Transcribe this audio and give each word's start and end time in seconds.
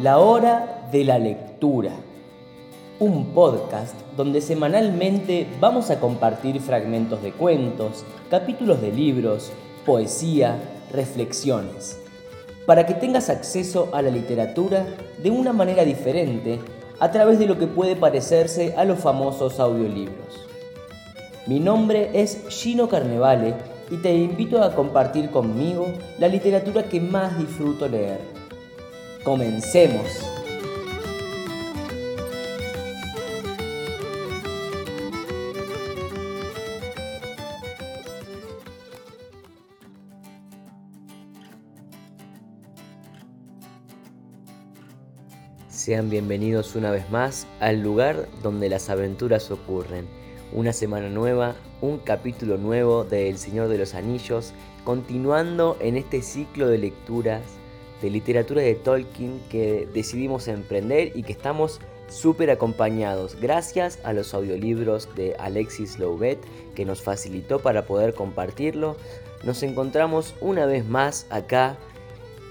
La 0.00 0.20
hora 0.20 0.88
de 0.92 1.02
la 1.02 1.18
lectura. 1.18 1.90
Un 3.00 3.34
podcast 3.34 3.96
donde 4.16 4.40
semanalmente 4.40 5.48
vamos 5.58 5.90
a 5.90 5.98
compartir 5.98 6.60
fragmentos 6.60 7.20
de 7.20 7.32
cuentos, 7.32 8.04
capítulos 8.30 8.80
de 8.80 8.92
libros, 8.92 9.50
poesía, 9.84 10.56
reflexiones, 10.92 11.98
para 12.64 12.86
que 12.86 12.94
tengas 12.94 13.28
acceso 13.28 13.88
a 13.92 14.00
la 14.00 14.10
literatura 14.10 14.86
de 15.20 15.30
una 15.32 15.52
manera 15.52 15.84
diferente 15.84 16.60
a 17.00 17.10
través 17.10 17.40
de 17.40 17.46
lo 17.46 17.58
que 17.58 17.66
puede 17.66 17.96
parecerse 17.96 18.74
a 18.76 18.84
los 18.84 19.00
famosos 19.00 19.58
audiolibros. 19.58 20.46
Mi 21.48 21.58
nombre 21.58 22.10
es 22.14 22.44
Gino 22.50 22.88
Carnevale 22.88 23.56
y 23.90 23.96
te 23.96 24.14
invito 24.14 24.62
a 24.62 24.76
compartir 24.76 25.30
conmigo 25.30 25.88
la 26.20 26.28
literatura 26.28 26.84
que 26.84 27.00
más 27.00 27.36
disfruto 27.36 27.88
leer. 27.88 28.37
Comencemos. 29.28 30.06
Sean 45.68 46.08
bienvenidos 46.08 46.74
una 46.74 46.90
vez 46.90 47.10
más 47.10 47.46
al 47.60 47.82
lugar 47.82 48.30
donde 48.42 48.70
las 48.70 48.88
aventuras 48.88 49.50
ocurren 49.50 50.06
una 50.54 50.72
semana 50.72 51.10
nueva, 51.10 51.54
un 51.82 51.98
capítulo 51.98 52.56
nuevo 52.56 53.04
de 53.04 53.28
El 53.28 53.36
Señor 53.36 53.68
de 53.68 53.76
los 53.76 53.94
Anillos, 53.94 54.54
continuando 54.84 55.76
en 55.80 55.98
este 55.98 56.22
ciclo 56.22 56.68
de 56.68 56.78
lecturas 56.78 57.57
de 58.02 58.10
literatura 58.10 58.62
de 58.62 58.74
Tolkien 58.74 59.40
que 59.50 59.88
decidimos 59.92 60.48
emprender 60.48 61.12
y 61.14 61.22
que 61.22 61.32
estamos 61.32 61.80
súper 62.08 62.50
acompañados 62.50 63.36
gracias 63.40 63.98
a 64.04 64.12
los 64.12 64.32
audiolibros 64.34 65.14
de 65.14 65.34
Alexis 65.38 65.98
Louvet 65.98 66.38
que 66.74 66.84
nos 66.84 67.02
facilitó 67.02 67.58
para 67.58 67.84
poder 67.86 68.14
compartirlo. 68.14 68.96
Nos 69.44 69.62
encontramos 69.62 70.34
una 70.40 70.66
vez 70.66 70.86
más 70.86 71.26
acá 71.30 71.76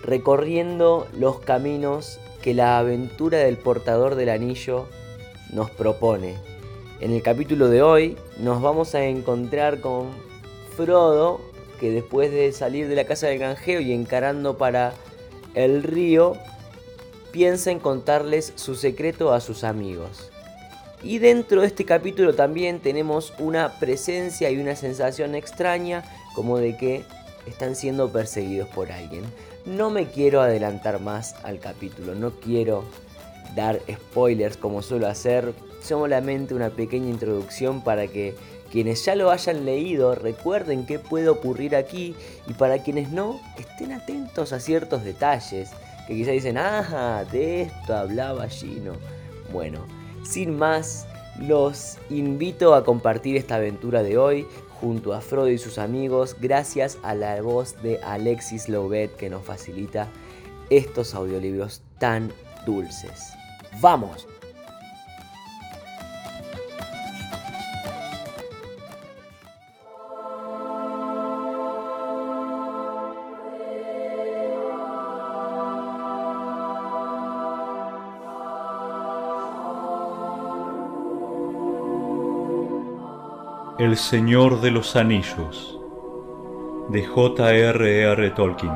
recorriendo 0.03 1.07
los 1.17 1.39
caminos 1.39 2.19
que 2.41 2.53
la 2.53 2.77
aventura 2.77 3.39
del 3.39 3.57
portador 3.57 4.15
del 4.15 4.29
anillo 4.29 4.87
nos 5.51 5.71
propone 5.71 6.35
en 6.99 7.11
el 7.11 7.21
capítulo 7.21 7.69
de 7.69 7.83
hoy 7.83 8.17
nos 8.39 8.59
vamos 8.59 8.95
a 8.95 9.05
encontrar 9.05 9.81
con 9.81 10.07
Frodo, 10.75 11.39
que 11.79 11.91
después 11.91 12.31
de 12.31 12.51
salir 12.51 12.87
de 12.87 12.95
la 12.95 13.05
casa 13.05 13.27
del 13.27 13.37
granjero 13.37 13.81
y 13.81 13.93
encarando 13.93 14.57
para 14.57 14.93
el 15.53 15.83
río, 15.83 16.35
piensa 17.31 17.71
en 17.71 17.79
contarles 17.79 18.53
su 18.55 18.75
secreto 18.75 19.33
a 19.33 19.41
sus 19.41 19.63
amigos. 19.63 20.31
Y 21.03 21.19
dentro 21.19 21.61
de 21.61 21.67
este 21.67 21.85
capítulo 21.85 22.33
también 22.33 22.79
tenemos 22.79 23.33
una 23.37 23.79
presencia 23.79 24.49
y 24.49 24.57
una 24.57 24.75
sensación 24.75 25.35
extraña 25.35 26.03
como 26.33 26.57
de 26.57 26.75
que 26.75 27.03
están 27.45 27.75
siendo 27.75 28.11
perseguidos 28.11 28.67
por 28.69 28.91
alguien. 28.91 29.23
No 29.65 29.89
me 29.89 30.07
quiero 30.07 30.41
adelantar 30.41 30.99
más 30.99 31.35
al 31.43 31.59
capítulo, 31.59 32.15
no 32.15 32.31
quiero 32.31 32.83
dar 33.55 33.79
spoilers 33.91 34.57
como 34.57 34.81
suelo 34.81 35.07
hacer, 35.07 35.53
solamente 35.81 36.53
una 36.53 36.69
pequeña 36.69 37.09
introducción 37.09 37.83
para 37.83 38.07
que 38.07 38.35
quienes 38.71 39.03
ya 39.05 39.15
lo 39.15 39.31
hayan 39.31 39.65
leído 39.65 40.15
recuerden 40.15 40.85
qué 40.85 40.99
puede 40.99 41.29
ocurrir 41.29 41.75
aquí 41.75 42.15
y 42.47 42.53
para 42.53 42.79
quienes 42.83 43.11
no 43.11 43.39
estén 43.57 43.93
atentos 43.93 44.53
a 44.53 44.59
ciertos 44.59 45.03
detalles 45.03 45.71
que 46.07 46.15
quizá 46.15 46.31
dicen, 46.31 46.57
ah, 46.57 47.25
de 47.31 47.63
esto 47.63 47.95
hablaba 47.95 48.47
Gino. 48.47 48.93
Bueno, 49.51 49.85
sin 50.23 50.57
más, 50.57 51.05
los 51.39 51.97
invito 52.09 52.73
a 52.73 52.83
compartir 52.85 53.35
esta 53.35 53.55
aventura 53.55 54.03
de 54.03 54.17
hoy 54.17 54.47
junto 54.79 55.13
a 55.13 55.21
Frodo 55.21 55.49
y 55.49 55.57
sus 55.57 55.77
amigos 55.77 56.37
gracias 56.39 56.97
a 57.03 57.13
la 57.13 57.41
voz 57.41 57.81
de 57.81 57.99
Alexis 58.03 58.69
Louvet 58.69 59.15
que 59.15 59.29
nos 59.29 59.43
facilita 59.43 60.07
estos 60.69 61.13
audiolibros 61.13 61.81
tan 61.99 62.31
dulces. 62.65 63.33
¡Vamos! 63.81 64.27
El 83.87 83.95
Señor 83.95 84.59
de 84.59 84.69
los 84.69 84.97
Anillos 84.97 85.79
de 86.89 87.05
J.R.R. 87.05 88.31
Tolkien 88.31 88.73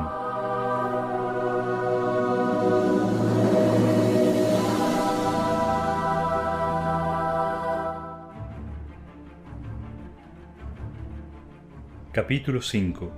Capítulo 12.12 12.62
5 12.62 13.12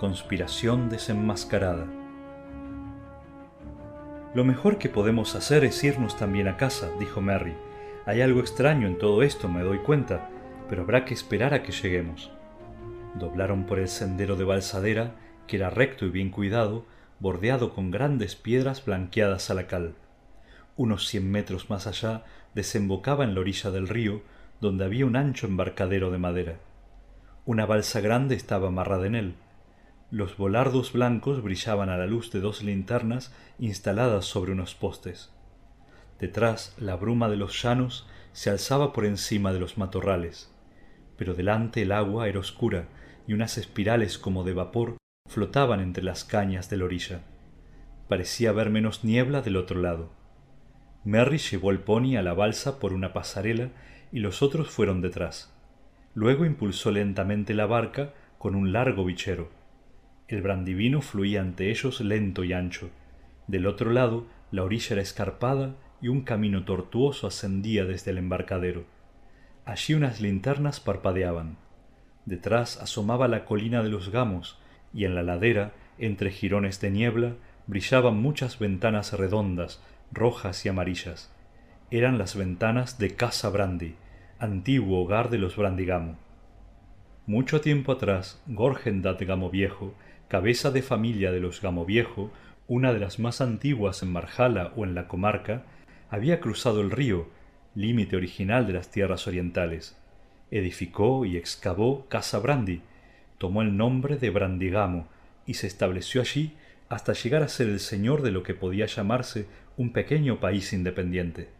Conspiración 0.00 0.88
desenmascarada 0.88 1.86
Lo 4.34 4.44
mejor 4.44 4.78
que 4.78 4.88
podemos 4.88 5.36
hacer 5.36 5.64
es 5.64 5.84
irnos 5.84 6.16
también 6.16 6.48
a 6.48 6.56
casa, 6.56 6.90
dijo 6.98 7.20
Merry. 7.20 7.54
Hay 8.06 8.22
algo 8.22 8.40
extraño 8.40 8.88
en 8.88 8.98
todo 8.98 9.22
esto, 9.22 9.48
me 9.48 9.62
doy 9.62 9.78
cuenta 9.78 10.30
pero 10.68 10.82
habrá 10.82 11.04
que 11.04 11.14
esperar 11.14 11.54
a 11.54 11.62
que 11.62 11.72
lleguemos. 11.72 12.30
Doblaron 13.14 13.64
por 13.64 13.78
el 13.78 13.88
sendero 13.88 14.36
de 14.36 14.44
balsadera, 14.44 15.16
que 15.46 15.56
era 15.56 15.70
recto 15.70 16.04
y 16.04 16.10
bien 16.10 16.30
cuidado, 16.30 16.84
bordeado 17.20 17.74
con 17.74 17.90
grandes 17.90 18.36
piedras 18.36 18.84
blanqueadas 18.84 19.50
a 19.50 19.54
la 19.54 19.66
cal. 19.66 19.94
Unos 20.76 21.08
cien 21.08 21.30
metros 21.30 21.70
más 21.70 21.86
allá 21.86 22.24
desembocaba 22.54 23.24
en 23.24 23.34
la 23.34 23.40
orilla 23.40 23.70
del 23.70 23.88
río, 23.88 24.22
donde 24.60 24.84
había 24.84 25.06
un 25.06 25.16
ancho 25.16 25.46
embarcadero 25.46 26.10
de 26.10 26.18
madera. 26.18 26.58
Una 27.44 27.64
balsa 27.66 28.00
grande 28.00 28.34
estaba 28.34 28.68
amarrada 28.68 29.06
en 29.06 29.14
él. 29.14 29.34
Los 30.10 30.36
volardos 30.36 30.92
blancos 30.92 31.42
brillaban 31.42 31.88
a 31.88 31.96
la 31.96 32.06
luz 32.06 32.30
de 32.30 32.40
dos 32.40 32.62
linternas 32.62 33.32
instaladas 33.58 34.26
sobre 34.26 34.52
unos 34.52 34.74
postes. 34.74 35.30
Detrás, 36.20 36.74
la 36.78 36.96
bruma 36.96 37.28
de 37.28 37.36
los 37.36 37.62
llanos 37.62 38.06
se 38.32 38.50
alzaba 38.50 38.92
por 38.92 39.04
encima 39.04 39.52
de 39.52 39.60
los 39.60 39.78
matorrales 39.78 40.50
pero 41.18 41.34
delante 41.34 41.82
el 41.82 41.92
agua 41.92 42.28
era 42.28 42.38
oscura 42.38 42.88
y 43.26 43.34
unas 43.34 43.58
espirales 43.58 44.18
como 44.18 44.44
de 44.44 44.54
vapor 44.54 44.96
flotaban 45.28 45.80
entre 45.80 46.02
las 46.02 46.24
cañas 46.24 46.70
de 46.70 46.78
la 46.78 46.86
orilla. 46.86 47.20
Parecía 48.08 48.50
haber 48.50 48.70
menos 48.70 49.04
niebla 49.04 49.42
del 49.42 49.56
otro 49.56 49.80
lado. 49.80 50.10
Merry 51.04 51.36
llevó 51.38 51.70
el 51.70 51.80
pony 51.80 52.16
a 52.16 52.22
la 52.22 52.32
balsa 52.32 52.78
por 52.78 52.94
una 52.94 53.12
pasarela 53.12 53.68
y 54.12 54.20
los 54.20 54.42
otros 54.42 54.70
fueron 54.70 55.02
detrás. 55.02 55.54
Luego 56.14 56.46
impulsó 56.46 56.90
lentamente 56.90 57.52
la 57.52 57.66
barca 57.66 58.14
con 58.38 58.54
un 58.54 58.72
largo 58.72 59.04
bichero. 59.04 59.50
El 60.28 60.40
brandivino 60.40 61.02
fluía 61.02 61.40
ante 61.40 61.70
ellos 61.70 62.00
lento 62.00 62.44
y 62.44 62.52
ancho. 62.52 62.90
Del 63.46 63.66
otro 63.66 63.90
lado, 63.90 64.26
la 64.50 64.64
orilla 64.64 64.94
era 64.94 65.02
escarpada 65.02 65.74
y 66.00 66.08
un 66.08 66.22
camino 66.22 66.64
tortuoso 66.64 67.26
ascendía 67.26 67.84
desde 67.84 68.12
el 68.12 68.18
embarcadero. 68.18 68.84
Allí 69.68 69.92
unas 69.92 70.22
linternas 70.22 70.80
parpadeaban. 70.80 71.58
Detrás 72.24 72.78
asomaba 72.78 73.28
la 73.28 73.44
colina 73.44 73.82
de 73.82 73.90
los 73.90 74.08
gamos, 74.08 74.58
y 74.94 75.04
en 75.04 75.14
la 75.14 75.22
ladera, 75.22 75.72
entre 75.98 76.30
jirones 76.30 76.80
de 76.80 76.90
niebla, 76.90 77.34
brillaban 77.66 78.16
muchas 78.16 78.58
ventanas 78.58 79.12
redondas, 79.12 79.82
rojas 80.10 80.64
y 80.64 80.70
amarillas. 80.70 81.30
Eran 81.90 82.16
las 82.16 82.34
ventanas 82.34 82.98
de 82.98 83.14
Casa 83.14 83.50
Brandi, 83.50 83.96
antiguo 84.38 85.02
hogar 85.02 85.28
de 85.28 85.36
los 85.36 85.56
Brandigamo. 85.56 86.16
Mucho 87.26 87.60
tiempo 87.60 87.92
atrás, 87.92 88.42
Gorgendad 88.46 89.18
Gamo 89.20 89.50
Viejo, 89.50 89.92
cabeza 90.28 90.70
de 90.70 90.80
familia 90.80 91.30
de 91.30 91.40
los 91.40 91.60
Gamo 91.60 91.84
Viejo, 91.84 92.30
una 92.68 92.94
de 92.94 93.00
las 93.00 93.18
más 93.18 93.42
antiguas 93.42 94.02
en 94.02 94.12
Marjala 94.12 94.72
o 94.76 94.84
en 94.84 94.94
la 94.94 95.08
comarca, 95.08 95.64
había 96.08 96.40
cruzado 96.40 96.80
el 96.80 96.90
río 96.90 97.36
límite 97.78 98.16
original 98.16 98.66
de 98.66 98.72
las 98.72 98.90
tierras 98.90 99.28
orientales. 99.28 99.96
Edificó 100.50 101.24
y 101.24 101.36
excavó 101.36 102.06
Casa 102.08 102.40
Brandi, 102.40 102.80
tomó 103.38 103.62
el 103.62 103.76
nombre 103.76 104.16
de 104.16 104.30
Brandigamo 104.30 105.06
y 105.46 105.54
se 105.54 105.68
estableció 105.68 106.20
allí 106.20 106.54
hasta 106.88 107.12
llegar 107.12 107.44
a 107.44 107.48
ser 107.48 107.68
el 107.68 107.78
señor 107.78 108.22
de 108.22 108.32
lo 108.32 108.42
que 108.42 108.54
podía 108.54 108.86
llamarse 108.86 109.46
un 109.76 109.92
pequeño 109.92 110.40
país 110.40 110.72
independiente. 110.72 111.50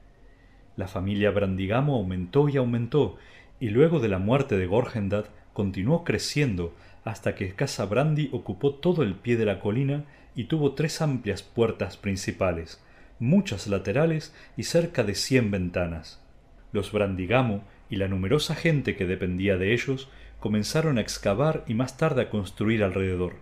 La 0.76 0.88
familia 0.88 1.30
Brandigamo 1.30 1.94
aumentó 1.94 2.48
y 2.48 2.56
aumentó, 2.56 3.16
y 3.60 3.68
luego 3.68 4.00
de 4.00 4.08
la 4.08 4.18
muerte 4.18 4.58
de 4.58 4.66
Gorgendad 4.66 5.26
continuó 5.52 6.02
creciendo 6.02 6.74
hasta 7.04 7.36
que 7.36 7.52
Casa 7.54 7.84
Brandi 7.84 8.28
ocupó 8.32 8.74
todo 8.74 9.04
el 9.04 9.14
pie 9.14 9.36
de 9.36 9.44
la 9.44 9.60
colina 9.60 10.04
y 10.34 10.44
tuvo 10.44 10.72
tres 10.72 11.00
amplias 11.00 11.44
puertas 11.44 11.96
principales, 11.96 12.82
muchas 13.18 13.66
laterales 13.66 14.34
y 14.56 14.64
cerca 14.64 15.04
de 15.04 15.14
cien 15.14 15.50
ventanas. 15.50 16.22
Los 16.72 16.92
Brandigamo 16.92 17.64
y 17.90 17.96
la 17.96 18.08
numerosa 18.08 18.54
gente 18.54 18.96
que 18.96 19.06
dependía 19.06 19.56
de 19.56 19.72
ellos 19.72 20.08
comenzaron 20.40 20.98
a 20.98 21.00
excavar 21.00 21.64
y 21.66 21.74
más 21.74 21.96
tarde 21.96 22.22
a 22.22 22.30
construir 22.30 22.84
alrededor. 22.84 23.36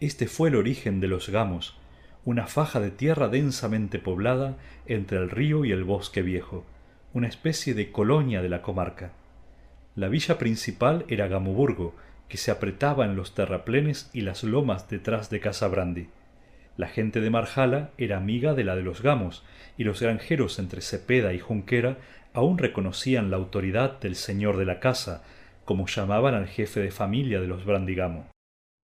Este 0.00 0.26
fue 0.26 0.48
el 0.48 0.56
origen 0.56 1.00
de 1.00 1.08
los 1.08 1.28
Gamos, 1.28 1.76
una 2.24 2.46
faja 2.46 2.80
de 2.80 2.90
tierra 2.90 3.28
densamente 3.28 3.98
poblada 3.98 4.56
entre 4.86 5.18
el 5.18 5.30
río 5.30 5.64
y 5.64 5.72
el 5.72 5.84
bosque 5.84 6.22
viejo, 6.22 6.64
una 7.12 7.28
especie 7.28 7.74
de 7.74 7.92
colonia 7.92 8.42
de 8.42 8.48
la 8.48 8.62
comarca. 8.62 9.12
La 9.94 10.08
villa 10.08 10.38
principal 10.38 11.04
era 11.08 11.28
Gamoburgo, 11.28 11.94
que 12.28 12.36
se 12.36 12.50
apretaba 12.50 13.04
en 13.04 13.14
los 13.14 13.34
terraplenes 13.34 14.10
y 14.12 14.22
las 14.22 14.42
lomas 14.42 14.88
detrás 14.88 15.30
de 15.30 15.38
Casabrandi. 15.40 16.08
La 16.76 16.88
gente 16.88 17.20
de 17.20 17.30
Marjala 17.30 17.90
era 17.98 18.16
amiga 18.16 18.54
de 18.54 18.64
la 18.64 18.74
de 18.74 18.82
los 18.82 19.02
Gamos, 19.02 19.44
y 19.76 19.84
los 19.84 20.00
granjeros 20.02 20.58
entre 20.58 20.80
Cepeda 20.80 21.32
y 21.32 21.38
Junquera 21.38 21.98
aún 22.32 22.58
reconocían 22.58 23.30
la 23.30 23.36
autoridad 23.36 24.00
del 24.00 24.16
señor 24.16 24.56
de 24.56 24.64
la 24.64 24.80
casa, 24.80 25.22
como 25.64 25.86
llamaban 25.86 26.34
al 26.34 26.48
jefe 26.48 26.80
de 26.80 26.90
familia 26.90 27.40
de 27.40 27.46
los 27.46 27.64
Brandigamo. 27.64 28.26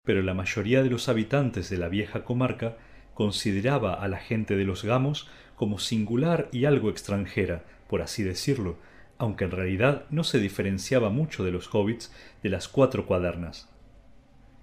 Pero 0.05 0.21
la 0.21 0.33
mayoría 0.33 0.83
de 0.83 0.89
los 0.89 1.09
habitantes 1.09 1.69
de 1.69 1.77
la 1.77 1.89
vieja 1.89 2.23
comarca 2.23 2.77
consideraba 3.15 3.95
a 3.95 4.07
la 4.07 4.17
gente 4.17 4.55
de 4.55 4.63
los 4.63 4.83
Gamos 4.83 5.27
como 5.55 5.79
singular 5.79 6.49
y 6.51 6.65
algo 6.65 6.89
extranjera, 6.89 7.63
por 7.87 8.01
así 8.01 8.23
decirlo, 8.23 8.77
aunque 9.17 9.45
en 9.45 9.51
realidad 9.51 10.05
no 10.09 10.23
se 10.23 10.39
diferenciaba 10.39 11.09
mucho 11.09 11.43
de 11.43 11.51
los 11.51 11.67
hobbits 11.73 12.11
de 12.41 12.49
las 12.49 12.67
cuatro 12.67 13.05
cuadernas. 13.05 13.69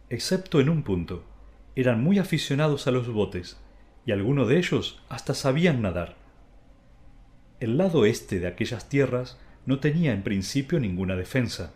Excepto 0.09 0.61
en 0.61 0.69
un 0.69 0.83
punto, 0.83 1.25
eran 1.81 2.03
muy 2.03 2.19
aficionados 2.19 2.89
a 2.89 2.91
los 2.91 3.07
botes, 3.07 3.57
y 4.05 4.11
algunos 4.11 4.49
de 4.49 4.59
ellos 4.59 5.01
hasta 5.09 5.33
sabían 5.33 5.81
nadar. 5.81 6.17
El 7.61 7.79
lado 7.79 8.05
este 8.05 8.41
de 8.41 8.49
aquellas 8.49 8.89
tierras 8.89 9.39
no 9.65 9.79
tenía 9.79 10.13
en 10.13 10.25
principio 10.25 10.81
ninguna 10.81 11.15
defensa, 11.15 11.73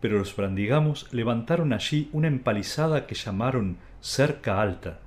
pero 0.00 0.18
los 0.18 0.34
brandigamos 0.34 1.06
levantaron 1.12 1.72
allí 1.72 2.10
una 2.12 2.26
empalizada 2.26 3.06
que 3.06 3.14
llamaron 3.14 3.76
cerca 4.00 4.60
alta. 4.60 4.98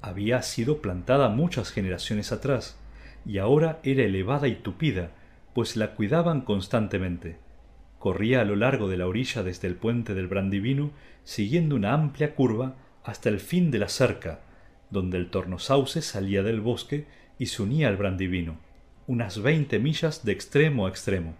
Había 0.00 0.42
sido 0.42 0.80
plantada 0.80 1.28
muchas 1.28 1.72
generaciones 1.72 2.30
atrás, 2.30 2.78
y 3.24 3.38
ahora 3.38 3.80
era 3.82 4.04
elevada 4.04 4.46
y 4.46 4.54
tupida, 4.54 5.10
pues 5.54 5.74
la 5.74 5.96
cuidaban 5.96 6.42
constantemente. 6.42 7.38
Corría 7.98 8.42
a 8.42 8.44
lo 8.44 8.54
largo 8.54 8.86
de 8.86 8.96
la 8.96 9.08
orilla 9.08 9.42
desde 9.42 9.66
el 9.66 9.74
puente 9.74 10.14
del 10.14 10.28
Brandivino, 10.28 10.92
siguiendo 11.24 11.74
una 11.74 11.94
amplia 11.94 12.36
curva 12.36 12.76
hasta 13.06 13.28
el 13.28 13.38
fin 13.40 13.70
de 13.70 13.78
la 13.78 13.88
cerca, 13.88 14.40
donde 14.90 15.16
el 15.16 15.30
tornosauce 15.30 16.02
salía 16.02 16.42
del 16.42 16.60
bosque 16.60 17.06
y 17.38 17.46
se 17.46 17.62
unía 17.62 17.86
al 17.88 17.96
Brandivino, 17.96 18.58
unas 19.06 19.40
veinte 19.40 19.78
millas 19.78 20.24
de 20.24 20.32
extremo 20.32 20.86
a 20.86 20.90
extremo. 20.90 21.36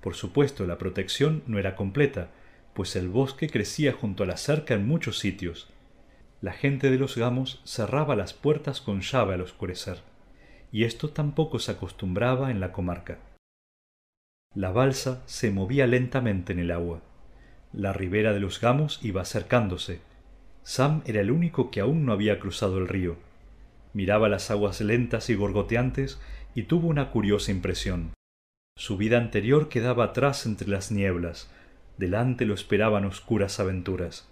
Por 0.00 0.14
supuesto, 0.14 0.66
la 0.66 0.78
protección 0.78 1.42
no 1.46 1.58
era 1.58 1.76
completa, 1.76 2.30
pues 2.72 2.96
el 2.96 3.08
bosque 3.08 3.50
crecía 3.50 3.92
junto 3.92 4.22
a 4.22 4.26
la 4.26 4.38
cerca 4.38 4.74
en 4.74 4.88
muchos 4.88 5.18
sitios. 5.18 5.68
La 6.40 6.52
gente 6.52 6.90
de 6.90 6.98
los 6.98 7.16
gamos 7.16 7.60
cerraba 7.64 8.16
las 8.16 8.32
puertas 8.32 8.80
con 8.80 9.02
llave 9.02 9.34
al 9.34 9.42
oscurecer, 9.42 9.98
y 10.72 10.84
esto 10.84 11.10
tampoco 11.10 11.58
se 11.58 11.72
acostumbraba 11.72 12.50
en 12.50 12.60
la 12.60 12.72
comarca. 12.72 13.18
La 14.54 14.70
balsa 14.70 15.22
se 15.26 15.50
movía 15.50 15.86
lentamente 15.86 16.54
en 16.54 16.60
el 16.60 16.70
agua. 16.70 17.02
La 17.74 17.92
ribera 17.92 18.32
de 18.32 18.40
los 18.40 18.60
gamos 18.60 19.00
iba 19.02 19.20
acercándose. 19.20 20.00
Sam 20.62 21.02
era 21.06 21.20
el 21.20 21.30
único 21.30 21.70
que 21.70 21.80
aún 21.80 22.04
no 22.04 22.12
había 22.12 22.38
cruzado 22.38 22.78
el 22.78 22.88
río. 22.88 23.16
Miraba 23.92 24.28
las 24.28 24.50
aguas 24.50 24.80
lentas 24.80 25.30
y 25.30 25.34
gorgoteantes 25.34 26.20
y 26.54 26.64
tuvo 26.64 26.88
una 26.88 27.10
curiosa 27.10 27.50
impresión. 27.50 28.12
Su 28.76 28.96
vida 28.96 29.18
anterior 29.18 29.68
quedaba 29.68 30.04
atrás 30.04 30.46
entre 30.46 30.68
las 30.68 30.92
nieblas, 30.92 31.50
delante 31.96 32.46
lo 32.46 32.54
esperaban 32.54 33.04
oscuras 33.04 33.60
aventuras. 33.60 34.28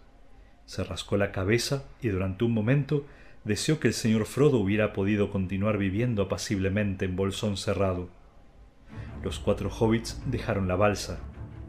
Se 0.66 0.84
rascó 0.84 1.16
la 1.16 1.32
cabeza 1.32 1.84
y 2.00 2.08
durante 2.08 2.44
un 2.44 2.52
momento 2.52 3.06
deseó 3.44 3.80
que 3.80 3.88
el 3.88 3.94
señor 3.94 4.26
Frodo 4.26 4.58
hubiera 4.58 4.92
podido 4.92 5.30
continuar 5.30 5.78
viviendo 5.78 6.22
apaciblemente 6.22 7.04
en 7.04 7.16
Bolsón 7.16 7.56
cerrado. 7.56 8.08
Los 9.22 9.38
cuatro 9.38 9.70
hobbits 9.70 10.20
dejaron 10.26 10.68
la 10.68 10.76
balsa. 10.76 11.18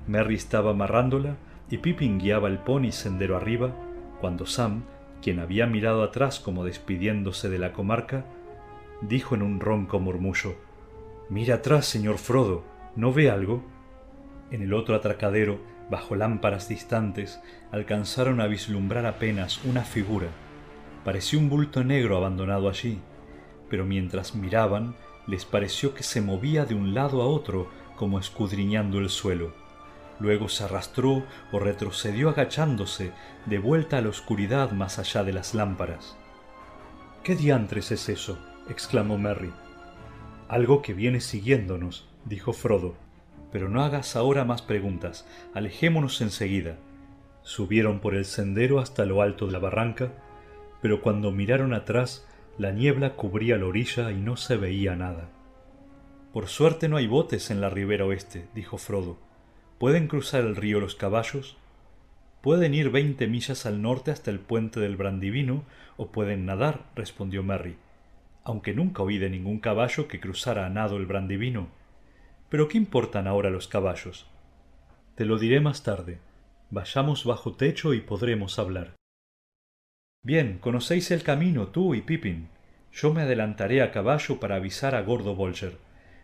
Merry 0.07 0.35
estaba 0.35 0.71
amarrándola 0.71 1.37
y 1.69 1.77
Pippin 1.77 2.19
guiaba 2.19 2.47
el 2.47 2.59
pony 2.59 2.91
sendero 2.91 3.37
arriba, 3.37 3.75
cuando 4.19 4.45
Sam, 4.45 4.83
quien 5.21 5.39
había 5.39 5.67
mirado 5.67 6.03
atrás 6.03 6.39
como 6.39 6.63
despidiéndose 6.63 7.49
de 7.49 7.59
la 7.59 7.73
comarca, 7.73 8.25
dijo 9.01 9.35
en 9.35 9.41
un 9.41 9.59
ronco 9.59 9.99
murmullo 9.99 10.55
Mira 11.29 11.55
atrás, 11.55 11.85
señor 11.85 12.17
Frodo, 12.17 12.63
¿no 12.95 13.11
ve 13.11 13.29
algo? 13.29 13.61
En 14.49 14.61
el 14.61 14.73
otro 14.73 14.95
atracadero, 14.95 15.59
bajo 15.89 16.15
lámparas 16.15 16.69
distantes, 16.69 17.41
alcanzaron 17.71 18.39
a 18.39 18.47
vislumbrar 18.47 19.05
apenas 19.05 19.63
una 19.65 19.83
figura. 19.83 20.27
Parecía 21.03 21.39
un 21.39 21.49
bulto 21.49 21.83
negro 21.83 22.15
abandonado 22.15 22.69
allí, 22.69 22.99
pero 23.69 23.85
mientras 23.85 24.35
miraban 24.35 24.95
les 25.27 25.43
pareció 25.43 25.93
que 25.93 26.03
se 26.03 26.21
movía 26.21 26.65
de 26.65 26.75
un 26.75 26.93
lado 26.93 27.21
a 27.21 27.27
otro 27.27 27.67
como 27.97 28.19
escudriñando 28.19 28.99
el 28.99 29.09
suelo. 29.09 29.66
Luego 30.19 30.49
se 30.49 30.63
arrastró 30.63 31.23
o 31.51 31.59
retrocedió 31.59 32.29
agachándose 32.29 33.11
de 33.45 33.59
vuelta 33.59 33.97
a 33.97 34.01
la 34.01 34.09
oscuridad 34.09 34.71
más 34.71 34.99
allá 34.99 35.23
de 35.23 35.33
las 35.33 35.53
lámparas. 35.53 36.17
¿Qué 37.23 37.35
diantres 37.35 37.91
es 37.91 38.09
eso? 38.09 38.39
exclamó 38.69 39.17
Merry. 39.17 39.53
Algo 40.47 40.81
que 40.81 40.93
viene 40.93 41.19
siguiéndonos, 41.19 42.07
dijo 42.25 42.53
Frodo. 42.53 42.95
Pero 43.51 43.69
no 43.69 43.83
hagas 43.83 44.15
ahora 44.15 44.43
más 44.43 44.61
preguntas, 44.61 45.25
alejémonos 45.53 46.21
enseguida. 46.21 46.77
Subieron 47.43 47.99
por 47.99 48.15
el 48.15 48.25
sendero 48.25 48.79
hasta 48.79 49.05
lo 49.05 49.21
alto 49.21 49.45
de 49.45 49.53
la 49.53 49.59
barranca, 49.59 50.11
pero 50.81 51.01
cuando 51.01 51.31
miraron 51.31 51.73
atrás, 51.73 52.27
la 52.57 52.71
niebla 52.71 53.15
cubría 53.15 53.57
la 53.57 53.65
orilla 53.65 54.11
y 54.11 54.15
no 54.15 54.35
se 54.35 54.57
veía 54.57 54.95
nada. 54.95 55.29
Por 56.33 56.47
suerte 56.47 56.89
no 56.89 56.97
hay 56.97 57.07
botes 57.07 57.51
en 57.51 57.61
la 57.61 57.69
ribera 57.69 58.05
oeste, 58.05 58.47
dijo 58.53 58.77
Frodo. 58.77 59.26
¿Pueden 59.77 60.07
cruzar 60.07 60.41
el 60.41 60.55
río 60.55 60.79
los 60.79 60.95
caballos? 60.95 61.57
Pueden 62.41 62.73
ir 62.73 62.89
veinte 62.89 63.27
millas 63.27 63.65
al 63.65 63.81
norte 63.81 64.11
hasta 64.11 64.31
el 64.31 64.39
puente 64.39 64.79
del 64.79 64.95
Brandivino, 64.95 65.63
o 65.97 66.11
pueden 66.11 66.45
nadar, 66.45 66.85
respondió 66.95 67.43
Merry 67.43 67.77
aunque 68.47 68.73
nunca 68.73 69.03
oí 69.03 69.17
de 69.17 69.29
ningún 69.29 69.59
caballo 69.59 70.07
que 70.07 70.21
cruzara 70.21 70.65
a 70.65 70.69
nado 70.69 70.95
el 70.95 71.05
Brandivino. 71.05 71.67
Pero 72.47 72.69
¿qué 72.69 72.77
importan 72.77 73.27
ahora 73.27 73.49
los 73.49 73.67
caballos? 73.67 74.25
Te 75.15 75.25
lo 75.25 75.37
diré 75.37 75.59
más 75.59 75.83
tarde. 75.83 76.19
Vayamos 76.69 77.25
bajo 77.25 77.55
techo 77.55 77.93
y 77.93 77.99
podremos 77.99 78.57
hablar. 78.57 78.95
Bien, 80.23 80.59
conocéis 80.59 81.11
el 81.11 81.23
camino 81.23 81.67
tú 81.67 81.93
y 81.93 82.01
Pippin. 82.01 82.47
Yo 82.93 83.13
me 83.13 83.23
adelantaré 83.23 83.81
a 83.81 83.91
caballo 83.91 84.39
para 84.39 84.55
avisar 84.55 84.95
a 84.95 85.01
Gordo 85.01 85.35
Bolger. 85.35 85.77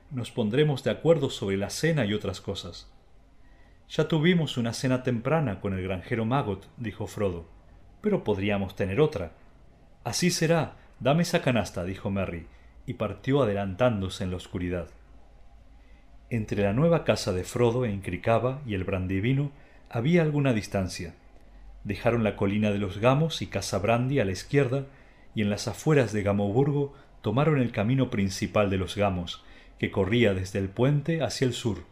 Nos 0.09 0.31
pondremos 0.31 0.81
de 0.85 0.91
acuerdo 0.91 1.29
sobre 1.29 1.57
la 1.57 1.69
cena 1.69 2.05
y 2.05 2.13
otras 2.13 2.39
cosas. 2.39 2.89
Ya 3.89 4.07
tuvimos 4.07 4.57
una 4.57 4.73
cena 4.73 5.03
temprana 5.03 5.59
con 5.61 5.73
el 5.73 5.83
granjero 5.83 6.25
Magot, 6.25 6.67
dijo 6.77 7.07
Frodo, 7.07 7.45
pero 8.01 8.23
podríamos 8.23 8.75
tener 8.75 8.99
otra. 8.99 9.33
Así 10.03 10.31
será, 10.31 10.75
Dame 11.03 11.23
esa 11.23 11.41
canasta, 11.41 11.83
dijo 11.83 12.09
Merry, 12.11 12.47
y 12.85 12.93
partió 12.93 13.43
adelantándose 13.43 14.23
en 14.23 14.31
la 14.31 14.37
oscuridad. 14.37 14.87
Entre 16.29 16.63
la 16.63 16.71
nueva 16.71 17.03
casa 17.03 17.33
de 17.33 17.43
Frodo 17.43 17.83
en 17.85 17.99
Cricaba 17.99 18.61
y 18.65 18.73
el 18.73 18.85
Brandivino 18.85 19.51
había 19.89 20.21
alguna 20.21 20.53
distancia. 20.53 21.13
Dejaron 21.83 22.23
la 22.23 22.37
colina 22.37 22.71
de 22.71 22.77
los 22.77 22.99
Gamos 22.99 23.41
y 23.41 23.47
Casa 23.47 23.79
Brandi 23.79 24.21
a 24.21 24.25
la 24.25 24.31
izquierda, 24.31 24.85
y 25.35 25.41
en 25.41 25.49
las 25.49 25.67
afueras 25.67 26.13
de 26.13 26.23
Gamoburgo 26.23 26.93
tomaron 27.21 27.59
el 27.59 27.73
camino 27.73 28.09
principal 28.09 28.69
de 28.69 28.77
los 28.77 28.95
Gamos, 28.95 29.43
que 29.79 29.91
corría 29.91 30.33
desde 30.33 30.59
el 30.59 30.69
puente 30.69 31.21
hacia 31.21 31.45
el 31.45 31.53
sur. 31.53 31.83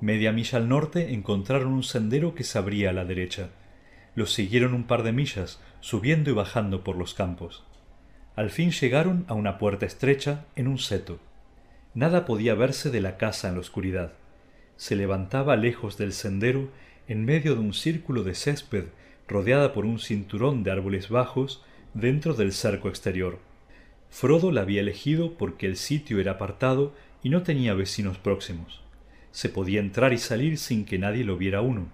Media 0.00 0.30
milla 0.30 0.58
al 0.58 0.68
norte 0.68 1.14
encontraron 1.14 1.72
un 1.72 1.82
sendero 1.82 2.34
que 2.34 2.44
se 2.44 2.58
abría 2.58 2.90
a 2.90 2.92
la 2.92 3.06
derecha. 3.06 3.48
Los 4.14 4.32
siguieron 4.32 4.74
un 4.74 4.84
par 4.84 5.02
de 5.02 5.12
millas, 5.12 5.60
subiendo 5.80 6.30
y 6.30 6.34
bajando 6.34 6.84
por 6.84 6.96
los 6.96 7.14
campos. 7.14 7.64
Al 8.34 8.50
fin 8.50 8.70
llegaron 8.70 9.24
a 9.28 9.32
una 9.34 9.56
puerta 9.56 9.86
estrecha 9.86 10.44
en 10.54 10.68
un 10.68 10.78
seto. 10.78 11.18
Nada 11.94 12.26
podía 12.26 12.54
verse 12.54 12.90
de 12.90 13.00
la 13.00 13.16
casa 13.16 13.48
en 13.48 13.54
la 13.54 13.60
oscuridad. 13.60 14.12
Se 14.76 14.96
levantaba 14.96 15.56
lejos 15.56 15.96
del 15.96 16.12
sendero, 16.12 16.68
en 17.08 17.24
medio 17.24 17.54
de 17.54 17.60
un 17.60 17.72
círculo 17.72 18.22
de 18.22 18.34
césped, 18.34 18.84
rodeada 19.26 19.72
por 19.72 19.86
un 19.86 19.98
cinturón 19.98 20.62
de 20.62 20.72
árboles 20.72 21.08
bajos, 21.08 21.64
dentro 21.94 22.34
del 22.34 22.52
cerco 22.52 22.90
exterior. 22.90 23.38
Frodo 24.10 24.52
la 24.52 24.60
había 24.60 24.82
elegido 24.82 25.38
porque 25.38 25.64
el 25.64 25.76
sitio 25.76 26.20
era 26.20 26.32
apartado 26.32 26.94
y 27.22 27.30
no 27.30 27.42
tenía 27.42 27.72
vecinos 27.72 28.18
próximos. 28.18 28.85
Se 29.36 29.50
podía 29.50 29.80
entrar 29.80 30.14
y 30.14 30.18
salir 30.18 30.56
sin 30.56 30.86
que 30.86 30.98
nadie 30.98 31.22
lo 31.22 31.36
viera 31.36 31.60
uno. 31.60 31.88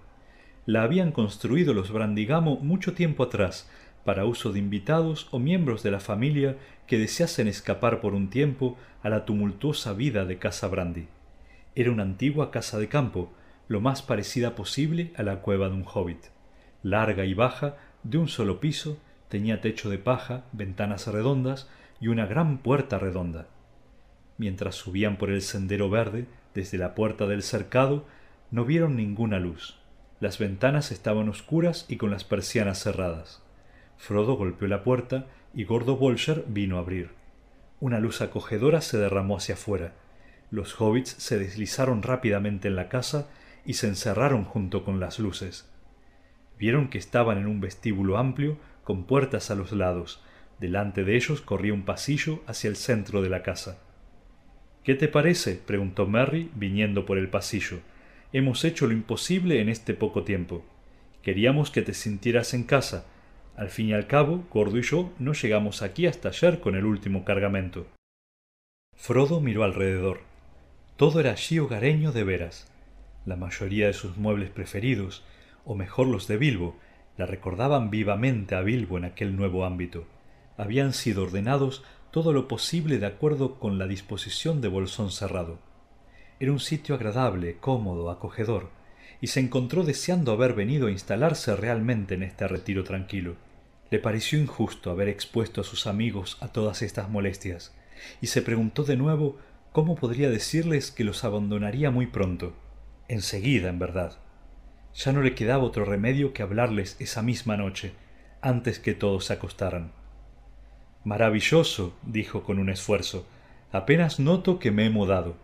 La 0.65 0.83
habían 0.83 1.11
construido 1.11 1.73
los 1.73 1.91
Brandigamo 1.91 2.55
mucho 2.61 2.93
tiempo 2.93 3.21
atrás, 3.21 3.69
para 4.05 4.23
uso 4.23 4.53
de 4.53 4.59
invitados 4.59 5.27
o 5.31 5.39
miembros 5.39 5.83
de 5.83 5.91
la 5.91 5.99
familia 5.99 6.55
que 6.87 6.97
deseasen 6.97 7.49
escapar 7.49 7.99
por 7.99 8.13
un 8.13 8.29
tiempo 8.29 8.77
a 9.01 9.09
la 9.09 9.25
tumultuosa 9.25 9.91
vida 9.91 10.23
de 10.23 10.37
Casa 10.37 10.69
Brandy. 10.69 11.07
Era 11.75 11.91
una 11.91 12.03
antigua 12.03 12.49
casa 12.49 12.79
de 12.79 12.87
campo, 12.87 13.33
lo 13.67 13.81
más 13.81 14.01
parecida 14.01 14.55
posible 14.55 15.11
a 15.17 15.23
la 15.23 15.41
cueva 15.41 15.67
de 15.67 15.75
un 15.75 15.83
hobbit. 15.85 16.27
Larga 16.81 17.25
y 17.25 17.33
baja, 17.33 17.75
de 18.03 18.19
un 18.19 18.29
solo 18.29 18.61
piso, 18.61 18.99
tenía 19.27 19.59
techo 19.59 19.89
de 19.89 19.97
paja, 19.97 20.45
ventanas 20.53 21.07
redondas 21.07 21.69
y 21.99 22.07
una 22.07 22.25
gran 22.25 22.59
puerta 22.59 22.99
redonda. 22.99 23.49
Mientras 24.37 24.75
subían 24.75 25.17
por 25.17 25.29
el 25.29 25.41
sendero 25.41 25.89
verde, 25.89 26.25
desde 26.53 26.77
la 26.77 26.95
puerta 26.95 27.25
del 27.27 27.43
cercado, 27.43 28.05
no 28.51 28.65
vieron 28.65 28.95
ninguna 28.95 29.39
luz. 29.39 29.79
Las 30.19 30.39
ventanas 30.39 30.91
estaban 30.91 31.27
oscuras 31.29 31.85
y 31.89 31.97
con 31.97 32.11
las 32.11 32.23
persianas 32.23 32.81
cerradas. 32.81 33.41
Frodo 33.97 34.35
golpeó 34.35 34.67
la 34.67 34.83
puerta 34.83 35.27
y 35.53 35.63
Gordo 35.65 35.97
Bolger 35.97 36.45
vino 36.47 36.77
a 36.77 36.79
abrir. 36.79 37.11
Una 37.79 37.99
luz 37.99 38.21
acogedora 38.21 38.81
se 38.81 38.97
derramó 38.97 39.37
hacia 39.37 39.55
afuera. 39.55 39.93
Los 40.51 40.79
hobbits 40.79 41.09
se 41.09 41.37
deslizaron 41.37 42.03
rápidamente 42.03 42.67
en 42.67 42.75
la 42.75 42.89
casa 42.89 43.27
y 43.65 43.73
se 43.73 43.87
encerraron 43.87 44.45
junto 44.45 44.83
con 44.85 44.99
las 44.99 45.19
luces. 45.19 45.69
Vieron 46.57 46.89
que 46.89 46.97
estaban 46.97 47.37
en 47.37 47.47
un 47.47 47.59
vestíbulo 47.59 48.17
amplio 48.17 48.57
con 48.83 49.05
puertas 49.05 49.51
a 49.51 49.55
los 49.55 49.71
lados. 49.71 50.23
Delante 50.59 51.03
de 51.03 51.15
ellos 51.15 51.41
corría 51.41 51.73
un 51.73 51.83
pasillo 51.83 52.41
hacia 52.47 52.69
el 52.69 52.75
centro 52.75 53.21
de 53.21 53.29
la 53.29 53.43
casa. 53.43 53.79
¿Qué 54.83 54.95
te 54.95 55.07
parece? 55.07 55.55
preguntó 55.55 56.07
Merry 56.07 56.49
viniendo 56.55 57.05
por 57.05 57.17
el 57.17 57.29
pasillo. 57.29 57.79
Hemos 58.33 58.65
hecho 58.65 58.85
lo 58.85 58.93
imposible 58.93 59.61
en 59.61 59.69
este 59.69 59.93
poco 59.93 60.23
tiempo. 60.23 60.65
Queríamos 61.21 61.71
que 61.71 61.81
te 61.81 61.93
sintieras 61.93 62.53
en 62.53 62.63
casa. 62.63 63.05
Al 63.55 63.69
fin 63.69 63.89
y 63.89 63.93
al 63.93 64.07
cabo, 64.07 64.43
Gordo 64.51 64.77
y 64.77 64.81
yo 64.81 65.13
no 65.19 65.33
llegamos 65.33 65.81
aquí 65.81 66.05
hasta 66.05 66.29
ayer 66.29 66.59
con 66.59 66.75
el 66.75 66.85
último 66.85 67.23
cargamento. 67.23 67.87
Frodo 68.95 69.39
miró 69.39 69.63
alrededor. 69.63 70.21
Todo 70.97 71.21
era 71.21 71.31
allí 71.31 71.59
hogareño 71.59 72.11
de 72.11 72.23
veras. 72.25 72.69
La 73.25 73.37
mayoría 73.37 73.87
de 73.87 73.93
sus 73.93 74.17
muebles 74.17 74.49
preferidos, 74.49 75.23
o 75.63 75.75
mejor 75.75 76.07
los 76.07 76.27
de 76.27 76.35
Bilbo, 76.35 76.77
la 77.15 77.25
recordaban 77.25 77.89
vivamente 77.89 78.55
a 78.55 78.61
Bilbo 78.61 78.97
en 78.97 79.05
aquel 79.05 79.37
nuevo 79.37 79.65
ámbito. 79.65 80.05
Habían 80.57 80.91
sido 80.93 81.23
ordenados 81.23 81.83
todo 82.13 82.31
lo 82.31 82.47
posible 82.47 82.99
de 82.99 83.07
acuerdo 83.07 83.55
con 83.55 83.79
la 83.79 83.87
disposición 83.87 84.61
de 84.61 84.67
Bolsón 84.67 85.09
Cerrado. 85.09 85.57
Era 86.39 86.51
un 86.51 86.59
sitio 86.59 86.93
agradable, 86.93 87.57
cómodo, 87.57 88.11
acogedor, 88.11 88.69
y 89.19 89.27
se 89.27 89.39
encontró 89.39 89.83
deseando 89.83 90.31
haber 90.31 90.53
venido 90.53 90.85
a 90.85 90.91
instalarse 90.91 91.55
realmente 91.55 92.13
en 92.13 92.21
este 92.21 92.47
retiro 92.47 92.83
tranquilo. 92.83 93.35
Le 93.89 93.97
pareció 93.97 94.37
injusto 94.37 94.91
haber 94.91 95.09
expuesto 95.09 95.61
a 95.61 95.63
sus 95.63 95.87
amigos 95.87 96.37
a 96.39 96.49
todas 96.49 96.83
estas 96.83 97.09
molestias, 97.09 97.73
y 98.21 98.27
se 98.27 98.43
preguntó 98.43 98.83
de 98.83 98.95
nuevo 98.95 99.39
cómo 99.71 99.95
podría 99.95 100.29
decirles 100.29 100.91
que 100.91 101.03
los 101.03 101.23
abandonaría 101.23 101.89
muy 101.89 102.05
pronto 102.05 102.53
enseguida, 103.07 103.69
en 103.69 103.79
verdad. 103.79 104.19
Ya 104.93 105.13
no 105.13 105.23
le 105.23 105.33
quedaba 105.33 105.63
otro 105.63 105.83
remedio 105.83 106.31
que 106.31 106.43
hablarles 106.43 106.95
esa 106.99 107.23
misma 107.23 107.57
noche, 107.57 107.93
antes 108.39 108.77
que 108.77 108.93
todos 108.93 109.25
se 109.25 109.33
acostaran. 109.33 110.02
Maravilloso, 111.03 111.93
dijo 112.03 112.43
con 112.43 112.59
un 112.59 112.69
esfuerzo. 112.69 113.25
Apenas 113.71 114.19
noto 114.19 114.59
que 114.59 114.71
me 114.71 114.85
he 114.85 114.89
mudado. 114.89 115.35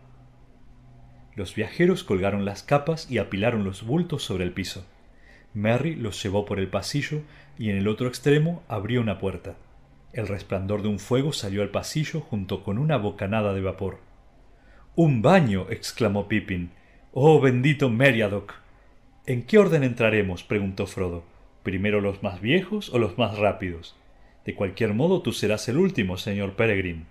Los 1.36 1.54
viajeros 1.54 2.02
colgaron 2.02 2.44
las 2.44 2.62
capas 2.62 3.10
y 3.10 3.18
apilaron 3.18 3.64
los 3.64 3.82
bultos 3.82 4.22
sobre 4.22 4.44
el 4.44 4.52
piso. 4.52 4.86
Merry 5.52 5.96
los 5.96 6.22
llevó 6.22 6.44
por 6.44 6.58
el 6.58 6.68
pasillo 6.68 7.22
y 7.58 7.70
en 7.70 7.76
el 7.76 7.88
otro 7.88 8.08
extremo 8.08 8.62
abrió 8.68 9.00
una 9.00 9.18
puerta. 9.18 9.56
El 10.12 10.28
resplandor 10.28 10.82
de 10.82 10.88
un 10.88 10.98
fuego 10.98 11.32
salió 11.32 11.62
al 11.62 11.70
pasillo 11.70 12.20
junto 12.20 12.62
con 12.64 12.78
una 12.78 12.96
bocanada 12.96 13.52
de 13.52 13.60
vapor. 13.60 13.98
Un 14.96 15.22
baño. 15.22 15.66
exclamó 15.70 16.26
Pippin. 16.26 16.70
Oh 17.12 17.40
bendito 17.40 17.90
Meriadoc. 17.90 18.54
¿En 19.26 19.42
qué 19.42 19.58
orden 19.58 19.84
entraremos? 19.84 20.42
preguntó 20.42 20.86
Frodo. 20.86 21.22
¿Primero 21.62 22.00
los 22.00 22.22
más 22.22 22.40
viejos 22.40 22.88
o 22.94 22.98
los 22.98 23.18
más 23.18 23.36
rápidos? 23.38 23.94
De 24.50 24.56
cualquier 24.56 24.94
modo 24.94 25.22
tú 25.22 25.32
serás 25.32 25.68
el 25.68 25.76
último, 25.76 26.16
señor 26.16 26.56
Peregrin. 26.56 27.06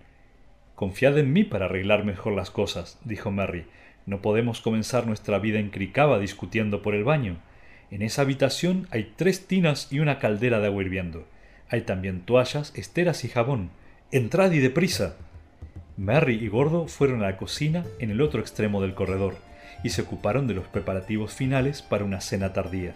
Confiad 0.75 1.17
en 1.17 1.31
mí 1.31 1.46
para 1.46 1.67
arreglar 1.67 2.03
mejor 2.03 2.34
las 2.34 2.51
cosas, 2.51 3.00
dijo 3.05 3.31
Merry. 3.31 3.63
No 4.05 4.22
podemos 4.22 4.60
comenzar 4.60 5.08
nuestra 5.08 5.39
vida 5.39 5.58
en 5.58 5.69
Cricaba 5.69 6.19
discutiendo 6.19 6.81
por 6.81 6.96
el 6.96 7.05
baño. 7.05 7.38
En 7.91 8.01
esa 8.01 8.24
habitación 8.24 8.88
hay 8.91 9.13
tres 9.15 9.48
tinas 9.48 9.88
y 9.89 10.00
una 10.01 10.19
caldera 10.19 10.60
de 10.60 10.67
agua 10.67 10.84
hirviendo. 10.84 11.29
Hay 11.69 11.84
también 11.84 12.24
toallas, 12.24 12.74
esteras 12.75 13.24
y 13.24 13.29
jabón. 13.29 13.69
Entrad 14.12 14.51
y 14.51 14.60
deprisa. 14.60 15.15
Merry 15.96 16.43
y 16.43 16.50
Gordo 16.50 16.89
fueron 16.89 17.24
a 17.24 17.27
la 17.27 17.38
cocina 17.38 17.86
en 18.00 18.12
el 18.12 18.19
otro 18.19 18.41
extremo 18.41 18.81
del 18.81 18.96
corredor 18.96 19.38
y 19.81 19.91
se 19.91 20.01
ocuparon 20.01 20.46
de 20.46 20.55
los 20.55 20.67
preparativos 20.67 21.34
finales 21.34 21.81
para 21.81 22.03
una 22.03 22.19
cena 22.19 22.51
tardía. 22.51 22.96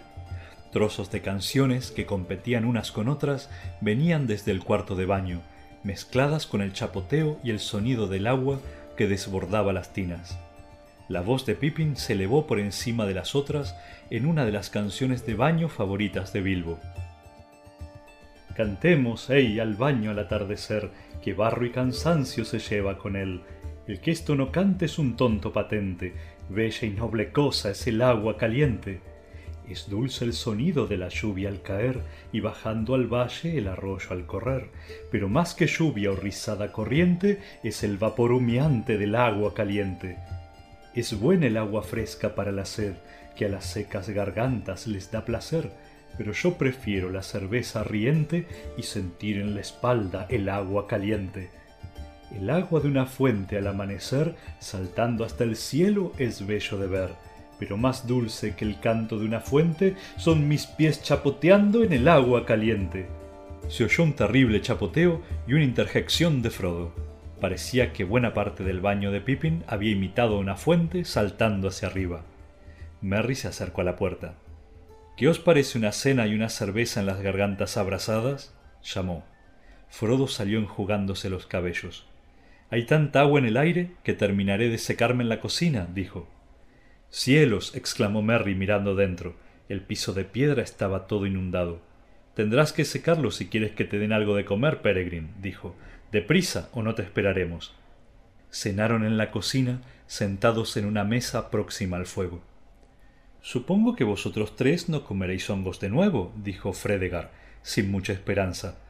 Trozos 0.74 1.12
de 1.12 1.22
canciones 1.22 1.92
que 1.92 2.04
competían 2.04 2.64
unas 2.64 2.90
con 2.90 3.08
otras 3.08 3.48
venían 3.80 4.26
desde 4.26 4.50
el 4.50 4.64
cuarto 4.64 4.96
de 4.96 5.06
baño, 5.06 5.40
mezcladas 5.84 6.48
con 6.48 6.62
el 6.62 6.72
chapoteo 6.72 7.38
y 7.44 7.50
el 7.50 7.60
sonido 7.60 8.08
del 8.08 8.26
agua 8.26 8.58
que 8.96 9.06
desbordaba 9.06 9.72
las 9.72 9.92
tinas. 9.92 10.36
La 11.08 11.20
voz 11.20 11.46
de 11.46 11.54
Pippin 11.54 11.96
se 11.96 12.14
elevó 12.14 12.48
por 12.48 12.58
encima 12.58 13.06
de 13.06 13.14
las 13.14 13.36
otras 13.36 13.76
en 14.10 14.26
una 14.26 14.44
de 14.44 14.50
las 14.50 14.68
canciones 14.68 15.24
de 15.24 15.34
baño 15.34 15.68
favoritas 15.68 16.32
de 16.32 16.40
Bilbo. 16.40 16.80
Cantemos, 18.56 19.30
ey, 19.30 19.60
al 19.60 19.76
baño 19.76 20.10
al 20.10 20.18
atardecer, 20.18 20.90
que 21.22 21.34
barro 21.34 21.64
y 21.66 21.70
cansancio 21.70 22.44
se 22.44 22.58
lleva 22.58 22.98
con 22.98 23.14
él. 23.14 23.42
El 23.86 24.00
que 24.00 24.10
esto 24.10 24.34
no 24.34 24.50
cante 24.50 24.86
es 24.86 24.98
un 24.98 25.14
tonto 25.14 25.52
patente, 25.52 26.14
Bella 26.48 26.84
y 26.84 26.90
noble 26.90 27.30
cosa 27.30 27.70
es 27.70 27.86
el 27.86 28.02
agua 28.02 28.36
caliente. 28.36 29.13
Es 29.68 29.88
dulce 29.88 30.26
el 30.26 30.34
sonido 30.34 30.86
de 30.86 30.98
la 30.98 31.08
lluvia 31.08 31.48
al 31.48 31.62
caer 31.62 32.02
y 32.32 32.40
bajando 32.40 32.94
al 32.94 33.06
valle 33.06 33.56
el 33.56 33.68
arroyo 33.68 34.10
al 34.10 34.26
correr, 34.26 34.68
pero 35.10 35.28
más 35.28 35.54
que 35.54 35.66
lluvia 35.66 36.12
o 36.12 36.16
rizada 36.16 36.70
corriente 36.70 37.40
es 37.62 37.82
el 37.82 37.96
vapor 37.96 38.32
humeante 38.32 38.98
del 38.98 39.14
agua 39.14 39.54
caliente. 39.54 40.18
Es 40.94 41.18
buena 41.18 41.46
el 41.46 41.56
agua 41.56 41.82
fresca 41.82 42.34
para 42.34 42.52
la 42.52 42.66
sed, 42.66 42.94
que 43.36 43.46
a 43.46 43.48
las 43.48 43.64
secas 43.64 44.10
gargantas 44.10 44.86
les 44.86 45.10
da 45.10 45.24
placer, 45.24 45.70
pero 46.18 46.32
yo 46.32 46.58
prefiero 46.58 47.10
la 47.10 47.22
cerveza 47.22 47.82
riente 47.84 48.46
y 48.76 48.82
sentir 48.82 49.38
en 49.38 49.54
la 49.54 49.62
espalda 49.62 50.26
el 50.28 50.48
agua 50.50 50.86
caliente. 50.86 51.50
El 52.32 52.50
agua 52.50 52.80
de 52.80 52.88
una 52.88 53.06
fuente 53.06 53.56
al 53.56 53.66
amanecer, 53.66 54.34
saltando 54.58 55.24
hasta 55.24 55.44
el 55.44 55.56
cielo, 55.56 56.12
es 56.18 56.46
bello 56.46 56.78
de 56.78 56.86
ver, 56.86 57.10
pero 57.64 57.78
más 57.78 58.06
dulce 58.06 58.54
que 58.54 58.66
el 58.66 58.78
canto 58.78 59.18
de 59.18 59.24
una 59.24 59.40
fuente 59.40 59.96
son 60.18 60.48
mis 60.48 60.66
pies 60.66 61.02
chapoteando 61.02 61.82
en 61.82 61.94
el 61.94 62.08
agua 62.08 62.44
caliente. 62.44 63.06
Se 63.68 63.84
oyó 63.84 64.04
un 64.04 64.12
terrible 64.12 64.60
chapoteo 64.60 65.22
y 65.46 65.54
una 65.54 65.64
interjección 65.64 66.42
de 66.42 66.50
Frodo. 66.50 66.92
Parecía 67.40 67.94
que 67.94 68.04
buena 68.04 68.34
parte 68.34 68.64
del 68.64 68.82
baño 68.82 69.10
de 69.12 69.22
Pippin 69.22 69.64
había 69.66 69.92
imitado 69.92 70.38
una 70.38 70.56
fuente 70.56 71.06
saltando 71.06 71.68
hacia 71.68 71.88
arriba. 71.88 72.24
Merry 73.00 73.34
se 73.34 73.48
acercó 73.48 73.80
a 73.80 73.84
la 73.84 73.96
puerta. 73.96 74.34
¿Qué 75.16 75.26
os 75.26 75.38
parece 75.38 75.78
una 75.78 75.92
cena 75.92 76.26
y 76.26 76.34
una 76.34 76.50
cerveza 76.50 77.00
en 77.00 77.06
las 77.06 77.22
gargantas 77.22 77.78
abrasadas? 77.78 78.54
llamó. 78.82 79.24
Frodo 79.88 80.28
salió 80.28 80.58
enjugándose 80.58 81.30
los 81.30 81.46
cabellos. 81.46 82.06
Hay 82.68 82.84
tanta 82.84 83.20
agua 83.20 83.38
en 83.38 83.46
el 83.46 83.56
aire 83.56 83.92
que 84.02 84.12
terminaré 84.12 84.68
de 84.68 84.76
secarme 84.76 85.22
en 85.22 85.30
la 85.30 85.40
cocina, 85.40 85.88
dijo. 85.94 86.28
Cielos. 87.16 87.76
exclamó 87.76 88.22
Merry 88.22 88.56
mirando 88.56 88.96
dentro. 88.96 89.36
El 89.68 89.82
piso 89.82 90.14
de 90.14 90.24
piedra 90.24 90.64
estaba 90.64 91.06
todo 91.06 91.26
inundado. 91.26 91.80
Tendrás 92.34 92.72
que 92.72 92.84
secarlo 92.84 93.30
si 93.30 93.46
quieres 93.46 93.70
que 93.70 93.84
te 93.84 94.00
den 94.00 94.12
algo 94.12 94.34
de 94.34 94.44
comer, 94.44 94.82
Peregrin, 94.82 95.30
dijo. 95.40 95.76
Deprisa 96.10 96.70
o 96.72 96.82
no 96.82 96.96
te 96.96 97.02
esperaremos. 97.02 97.72
Cenaron 98.50 99.04
en 99.04 99.16
la 99.16 99.30
cocina, 99.30 99.80
sentados 100.08 100.76
en 100.76 100.86
una 100.86 101.04
mesa 101.04 101.52
próxima 101.52 101.98
al 101.98 102.06
fuego. 102.06 102.42
Supongo 103.42 103.94
que 103.94 104.02
vosotros 104.02 104.56
tres 104.56 104.88
no 104.88 105.04
comeréis 105.04 105.48
hongos 105.48 105.78
de 105.78 105.90
nuevo, 105.90 106.34
dijo 106.42 106.72
Fredegar, 106.72 107.30
sin 107.62 107.92
mucha 107.92 108.12
esperanza. 108.12 108.80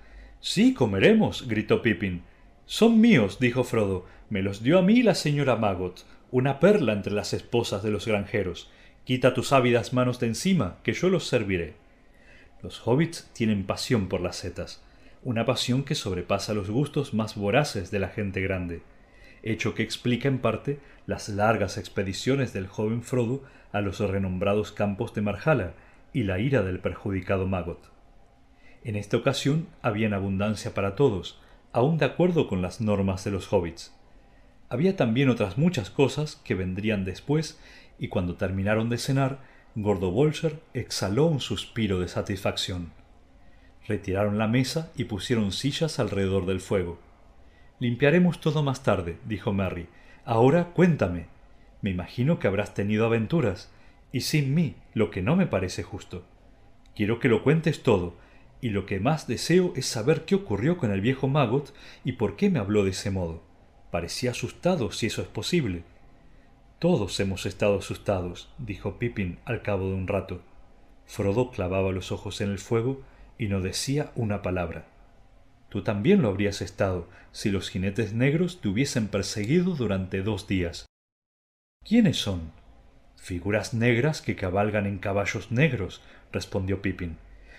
Sí, 0.41 0.73
comeremos, 0.73 1.47
gritó 1.47 1.83
Pippin. 1.83 2.23
Son 2.65 3.03
míos, 3.03 3.39
dijo 3.39 3.65
Frodo. 3.65 4.07
Me 4.31 4.41
los 4.41 4.63
dio 4.63 4.79
a 4.79 4.83
mí 4.83 5.03
la 5.03 5.15
señora 5.15 5.57
Maggot, 5.57 6.07
una 6.35 6.59
perla 6.59 6.95
entre 6.95 7.13
las 7.13 7.33
esposas 7.33 7.85
de 7.85 7.93
los 7.93 8.09
granjeros. 8.09 8.69
Quita 9.05 9.35
tus 9.35 9.53
ávidas 9.53 9.93
manos 9.93 10.19
de 10.19 10.27
encima, 10.27 10.79
que 10.83 10.93
yo 10.93 11.09
los 11.09 11.29
serviré. 11.29 11.75
Los 12.61 12.85
hobbits 12.85 13.31
tienen 13.33 13.65
pasión 13.65 14.09
por 14.09 14.21
las 14.21 14.35
setas, 14.35 14.83
una 15.23 15.47
pasión 15.47 15.85
que 15.85 15.95
sobrepasa 15.95 16.53
los 16.53 16.71
gustos 16.71 17.15
más 17.15 17.37
voraces 17.37 17.93
de 17.93 18.01
la 18.01 18.09
gente 18.09 18.41
grande, 18.41 18.83
hecho 19.45 19.77
que 19.77 19.85
explica 19.85 20.27
en 20.27 20.41
parte 20.41 20.81
las 21.07 21.29
largas 21.29 21.79
expediciones 21.79 22.53
del 22.53 22.67
joven 22.67 23.05
Frodo 23.05 23.45
a 23.71 23.81
los 23.81 24.01
renombrados 24.01 24.73
campos 24.73 25.15
de 25.15 25.23
Marjala 25.23 25.75
y 26.13 26.25
la 26.25 26.41
ira 26.41 26.65
del 26.65 26.81
perjudicado 26.81 27.47
Maggot. 27.47 27.93
En 28.83 28.97
esta 28.97 29.19
ocasión 29.19 29.69
había 29.83 30.09
en 30.09 30.15
abundancia 30.15 30.75
para 30.75 30.97
todos, 30.97 31.41
aun 31.73 31.97
de 31.97 32.07
acuerdo 32.07 32.49
con 32.49 32.61
las 32.61 32.81
normas 32.81 33.23
de 33.23 33.31
los 33.31 33.53
hobbits. 33.53 33.95
Había 34.69 34.97
también 34.97 35.29
otras 35.29 35.59
muchas 35.59 35.91
cosas 35.91 36.37
que 36.45 36.55
vendrían 36.55 37.05
después, 37.05 37.61
y 37.99 38.09
cuando 38.09 38.37
terminaron 38.37 38.89
de 38.89 38.99
cenar, 38.99 39.41
Gordo 39.77 40.11
Bolger 40.11 40.61
exhaló 40.73 41.27
un 41.27 41.41
suspiro 41.41 42.01
de 42.01 42.09
satisfacción. 42.09 42.93
Retiraron 43.87 44.39
la 44.39 44.49
mesa 44.49 44.93
y 44.97 45.05
pusieron 45.05 45.53
sillas 45.53 45.99
alrededor 45.99 46.47
del 46.47 46.61
fuego. 46.61 46.99
Limpiaremos 47.81 48.41
todo 48.41 48.63
más 48.63 48.83
tarde, 48.83 49.19
dijo 49.27 49.53
Merry. 49.53 49.89
Ahora 50.25 50.73
cuéntame. 50.73 51.27
Me 51.83 51.91
imagino 51.91 52.39
que 52.39 52.47
habrás 52.47 52.73
tenido 52.73 53.05
aventuras, 53.05 53.71
y 54.11 54.23
sin 54.23 54.55
mí, 54.55 54.77
lo 54.95 55.11
que 55.11 55.23
no 55.23 55.37
me 55.37 55.47
parece 55.47 55.83
justo. 55.83 56.25
Quiero 56.95 57.19
que 57.19 57.29
lo 57.29 57.43
cuentes 57.43 57.83
todo, 57.83 58.17
y 58.61 58.71
lo 58.71 58.87
que 58.87 59.01
más 59.01 59.27
deseo 59.27 59.73
es 59.77 59.87
saber 59.87 60.25
qué 60.25 60.35
ocurrió 60.35 60.79
con 60.79 60.91
el 60.91 61.03
viejo 61.03 61.29
Magot 61.29 61.75
y 62.05 62.13
por 62.13 62.37
qué 62.37 62.49
me 62.49 62.61
habló 62.61 62.85
de 62.85 62.91
ese 62.91 63.11
modo. 63.11 63.43
Parecía 63.95 64.33
asustado, 64.33 64.91
si 64.91 65.07
eso 65.07 65.23
es 65.23 65.29
posible. 65.29 65.85
Todos 66.81 67.21
hemos 67.21 67.47
estado 67.47 67.79
asustados, 67.79 68.53
dijo 68.59 68.99
Pippin 68.99 69.39
al 69.45 69.63
cabo 69.63 69.87
de 69.87 69.95
un 69.95 70.09
rato. 70.09 70.43
Frodo 71.07 71.53
clavaba 71.53 71.93
los 71.93 72.11
ojos 72.11 72.41
en 72.41 72.51
el 72.51 72.59
fuego 72.59 73.03
y 73.39 73.47
no 73.47 73.61
decía 73.61 74.11
una 74.17 74.43
palabra. 74.43 74.89
Tú 75.69 75.85
también 75.85 76.23
lo 76.23 76.29
habrías 76.31 76.61
estado 76.61 77.09
si 77.31 77.53
los 77.53 77.71
jinetes 77.71 78.15
negros 78.15 78.61
te 78.61 78.67
hubiesen 78.67 79.07
perseguido 79.07 79.77
durante 79.77 80.23
dos 80.23 80.49
días. 80.49 80.87
¿Quiénes 81.85 82.17
son? 82.17 82.51
Figuras 83.15 83.75
negras 83.75 84.23
que 84.23 84.35
cabalgan 84.35 84.87
en 84.87 84.99
caballos 84.99 85.53
negros, 85.53 86.03
respondió 86.33 86.83
Pippin. 86.83 87.17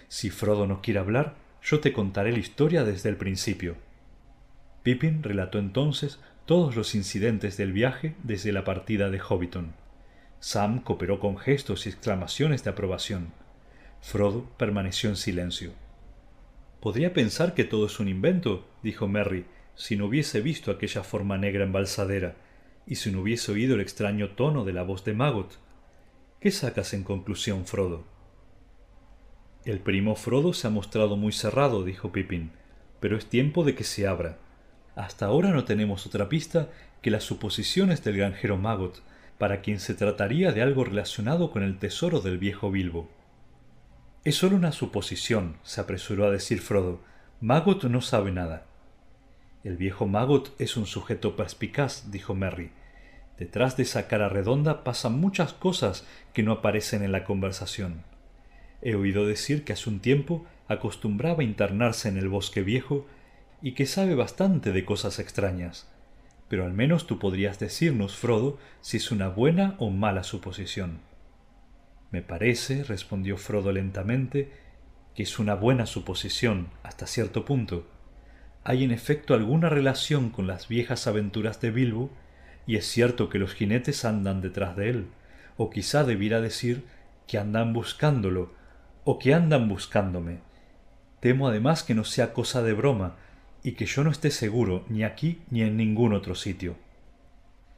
Si 0.09 0.31
Frodo 0.31 0.67
no 0.67 0.81
quiere 0.81 0.99
hablar, 0.99 1.35
yo 1.63 1.79
te 1.79 1.93
contaré 1.93 2.33
la 2.33 2.39
historia 2.39 2.83
desde 2.83 3.07
el 3.07 3.15
principio. 3.15 3.84
Pippin 4.85 5.23
relató 5.23 5.57
entonces 5.57 6.19
todos 6.45 6.75
los 6.75 6.93
incidentes 6.93 7.57
del 7.57 7.73
viaje 7.73 8.13
desde 8.21 8.51
la 8.51 8.63
partida 8.63 9.09
de 9.09 9.19
Hobbiton. 9.19 9.73
Sam 10.39 10.79
cooperó 10.79 11.19
con 11.19 11.39
gestos 11.39 11.87
y 11.87 11.89
exclamaciones 11.89 12.63
de 12.63 12.69
aprobación. 12.69 13.33
Frodo 13.99 14.47
permaneció 14.59 15.09
en 15.09 15.15
silencio. 15.15 15.71
Podría 16.81 17.13
pensar 17.13 17.55
que 17.55 17.63
todo 17.63 17.87
es 17.87 17.99
un 17.99 18.07
invento, 18.07 18.67
dijo 18.83 19.07
Merry, 19.07 19.45
si 19.73 19.95
no 19.95 20.05
hubiese 20.05 20.39
visto 20.39 20.69
aquella 20.69 21.01
forma 21.01 21.39
negra 21.39 21.63
embalsadera, 21.63 22.35
y 22.85 22.97
si 22.97 23.11
no 23.11 23.21
hubiese 23.21 23.53
oído 23.53 23.73
el 23.73 23.81
extraño 23.81 24.35
tono 24.35 24.65
de 24.65 24.73
la 24.73 24.83
voz 24.83 25.03
de 25.03 25.13
Magot. 25.15 25.57
¿Qué 26.39 26.51
sacas 26.51 26.93
en 26.93 27.03
conclusión, 27.03 27.65
Frodo? 27.65 28.03
El 29.65 29.79
primo 29.79 30.15
Frodo 30.15 30.53
se 30.53 30.67
ha 30.67 30.69
mostrado 30.69 31.17
muy 31.17 31.31
cerrado, 31.31 31.83
dijo 31.83 32.11
Pippin, 32.11 32.51
pero 32.99 33.17
es 33.17 33.25
tiempo 33.25 33.63
de 33.63 33.73
que 33.73 33.83
se 33.83 34.05
abra. 34.05 34.44
Hasta 34.95 35.25
ahora 35.25 35.51
no 35.51 35.65
tenemos 35.65 36.05
otra 36.05 36.29
pista 36.29 36.69
que 37.01 37.11
las 37.11 37.23
suposiciones 37.23 38.03
del 38.03 38.17
granjero 38.17 38.57
Magot, 38.57 39.01
para 39.37 39.61
quien 39.61 39.79
se 39.79 39.93
trataría 39.93 40.53
de 40.53 40.61
algo 40.61 40.85
relacionado 40.85 41.51
con 41.51 41.63
el 41.63 41.77
tesoro 41.77 42.21
del 42.21 42.37
viejo 42.37 42.71
Bilbo. 42.71 43.09
Es 44.23 44.35
solo 44.35 44.55
una 44.55 44.71
suposición, 44.71 45.57
se 45.63 45.81
apresuró 45.81 46.25
a 46.25 46.31
decir 46.31 46.61
Frodo. 46.61 47.01
Magot 47.41 47.83
no 47.83 48.01
sabe 48.01 48.31
nada. 48.31 48.65
El 49.63 49.77
viejo 49.77 50.07
Magot 50.07 50.53
es 50.59 50.77
un 50.77 50.85
sujeto 50.85 51.35
perspicaz, 51.35 52.09
dijo 52.11 52.33
Merry. 52.33 52.71
Detrás 53.37 53.75
de 53.75 53.83
esa 53.83 54.07
cara 54.07 54.29
redonda 54.29 54.83
pasan 54.83 55.19
muchas 55.19 55.51
cosas 55.51 56.07
que 56.33 56.41
no 56.41 56.53
aparecen 56.53 57.03
en 57.03 57.11
la 57.11 57.25
conversación. 57.25 58.03
He 58.81 58.95
oído 58.95 59.27
decir 59.27 59.65
que 59.65 59.73
hace 59.73 59.89
un 59.89 59.99
tiempo 59.99 60.45
acostumbraba 60.67 61.43
internarse 61.43 62.07
en 62.07 62.17
el 62.17 62.29
bosque 62.29 62.61
viejo 62.61 63.05
y 63.61 63.74
que 63.74 63.85
sabe 63.85 64.15
bastante 64.15 64.72
de 64.72 64.85
cosas 64.85 65.20
extrañas. 65.20 65.89
Pero 66.48 66.65
al 66.65 66.74
menos 66.74 67.07
tú 67.07 67.20
podrías 67.20 67.59
decirnos, 67.59 68.15
Frodo, 68.15 68.59
si 68.81 68.98
es 68.98 69.11
una 69.11 69.29
buena 69.29 69.75
o 69.79 69.89
mala 69.89 70.24
suposición. 70.24 71.00
Me 72.11 72.22
parece, 72.22 72.83
respondió 72.83 73.37
Frodo 73.37 73.72
lentamente, 73.72 74.51
que 75.15 75.24
es 75.24 75.39
una 75.39 75.55
buena 75.55 75.85
suposición 75.85 76.70
hasta 76.83 77.07
cierto 77.07 77.46
punto. 77.46 77.87
Hay 78.63 78.83
en 78.83 78.91
efecto 78.91 79.33
alguna 79.33 79.70
relación 79.70 80.29
con 80.29 80.48
las 80.48 80.68
viejas 80.68 81.07
aventuras 81.07 81.61
de 81.61 81.72
Bilbo, 81.72 82.11
y 82.68 82.77
es 82.77 82.85
cierto 82.85 83.29
que 83.29 83.39
los 83.39 83.53
jinetes 83.53 84.05
andan 84.05 84.41
detrás 84.41 84.75
de 84.75 84.89
él, 84.89 85.07
o 85.57 85.70
quizá 85.70 86.03
debiera 86.03 86.41
decir 86.41 86.85
que 87.27 87.37
andan 87.37 87.74
buscándolo, 87.74 88.53
o 89.03 89.20
que 89.20 89.33
andan 89.33 89.70
buscándome. 89.70 90.39
Temo 91.20 91.48
además 91.48 91.83
que 91.83 91.96
no 91.96 92.03
sea 92.03 92.33
cosa 92.33 92.61
de 92.61 92.74
broma, 92.74 93.15
y 93.65 93.71
que 93.71 93.87
yo 93.87 94.03
no 94.03 94.11
esté 94.11 94.29
seguro 94.29 94.85
ni 94.89 95.03
aquí 95.03 95.41
ni 95.49 95.63
en 95.63 95.75
ningún 95.75 96.13
otro 96.13 96.35
sitio. 96.35 96.75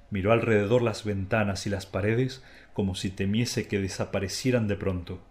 Miró 0.09 0.33
alrededor 0.33 0.81
las 0.81 1.05
ventanas 1.05 1.65
y 1.65 1.69
las 1.69 1.85
paredes 1.85 2.43
como 2.73 2.93
si 2.93 3.09
temiese 3.09 3.69
que 3.69 3.79
desaparecieran 3.79 4.67
de 4.67 4.75
pronto. 4.75 5.21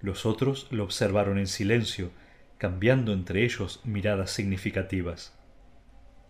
Los 0.00 0.26
otros 0.26 0.68
lo 0.70 0.84
observaron 0.84 1.38
en 1.38 1.48
silencio, 1.48 2.12
cambiando 2.56 3.12
entre 3.12 3.42
ellos 3.42 3.80
miradas 3.82 4.30
significativas. 4.30 5.36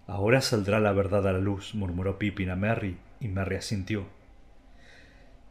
Ahora 0.06 0.40
saldrá 0.40 0.80
la 0.80 0.92
verdad 0.92 1.28
a 1.28 1.32
la 1.34 1.38
luz, 1.38 1.74
murmuró 1.74 2.18
Pippin 2.18 2.48
a 2.48 2.56
Merry, 2.56 2.96
y 3.20 3.28
Merry 3.28 3.56
asintió. 3.56 4.06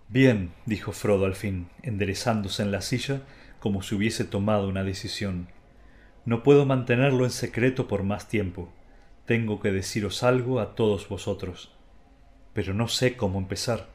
Bien, 0.08 0.52
dijo 0.66 0.94
Frodo 0.94 1.28
al 1.28 1.36
fin, 1.36 1.70
enderezándose 1.84 2.64
en 2.64 2.72
la 2.72 2.82
silla 2.82 3.22
como 3.60 3.84
si 3.84 3.94
hubiese 3.94 4.24
tomado 4.24 4.68
una 4.68 4.84
decisión. 4.84 5.48
No 6.30 6.44
puedo 6.44 6.64
mantenerlo 6.68 7.26
en 7.26 7.32
secreto 7.32 7.88
por 7.88 8.04
más 8.04 8.28
tiempo. 8.28 8.72
Tengo 9.26 9.60
que 9.60 9.72
deciros 9.72 10.22
algo 10.22 10.60
a 10.60 10.76
todos 10.76 11.10
vosotros. 11.10 11.72
Pero 12.54 12.76
no 12.76 12.88
sé 12.88 13.18
cómo 13.18 13.40
empezar. 13.40 13.88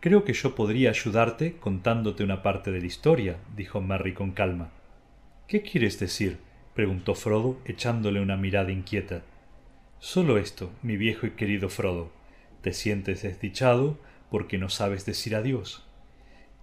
Creo 0.00 0.24
que 0.24 0.34
yo 0.34 0.54
podría 0.54 0.90
ayudarte 0.90 1.56
contándote 1.56 2.24
una 2.24 2.42
parte 2.42 2.72
de 2.72 2.80
la 2.80 2.86
historia, 2.86 3.38
dijo 3.56 3.80
Merry 3.80 4.12
con 4.12 4.32
calma. 4.32 4.68
¿Qué 5.48 5.62
quieres 5.62 5.98
decir? 5.98 6.40
preguntó 6.74 7.14
Frodo, 7.14 7.58
echándole 7.64 8.20
una 8.20 8.36
mirada 8.36 8.70
inquieta. 8.70 9.22
Solo 9.98 10.36
esto, 10.36 10.70
mi 10.82 10.98
viejo 10.98 11.26
y 11.26 11.30
querido 11.30 11.70
Frodo. 11.70 12.10
Te 12.60 12.74
sientes 12.74 13.22
desdichado 13.22 13.98
porque 14.30 14.58
no 14.58 14.68
sabes 14.68 15.06
decir 15.06 15.36
adiós. 15.36 15.86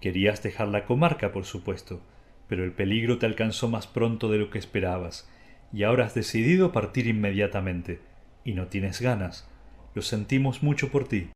Querías 0.02 0.44
dejar 0.44 0.68
la 0.68 0.86
comarca, 0.86 1.32
por 1.32 1.46
supuesto, 1.46 2.00
pero 2.48 2.64
el 2.64 2.72
peligro 2.72 3.18
te 3.18 3.26
alcanzó 3.26 3.70
más 3.70 3.88
pronto 3.88 4.30
de 4.30 4.38
lo 4.38 4.50
que 4.50 4.60
esperabas, 4.60 5.30
y 5.72 5.84
ahora 5.84 6.06
has 6.06 6.14
decidido 6.14 6.72
partir 6.72 7.08
inmediatamente, 7.08 8.00
y 8.46 8.54
no 8.54 8.68
tienes 8.68 9.02
ganas. 9.02 9.48
Lo 9.96 10.02
sentimos 10.02 10.64
mucho 10.64 10.90
por 10.90 11.08
ti. 11.08 11.30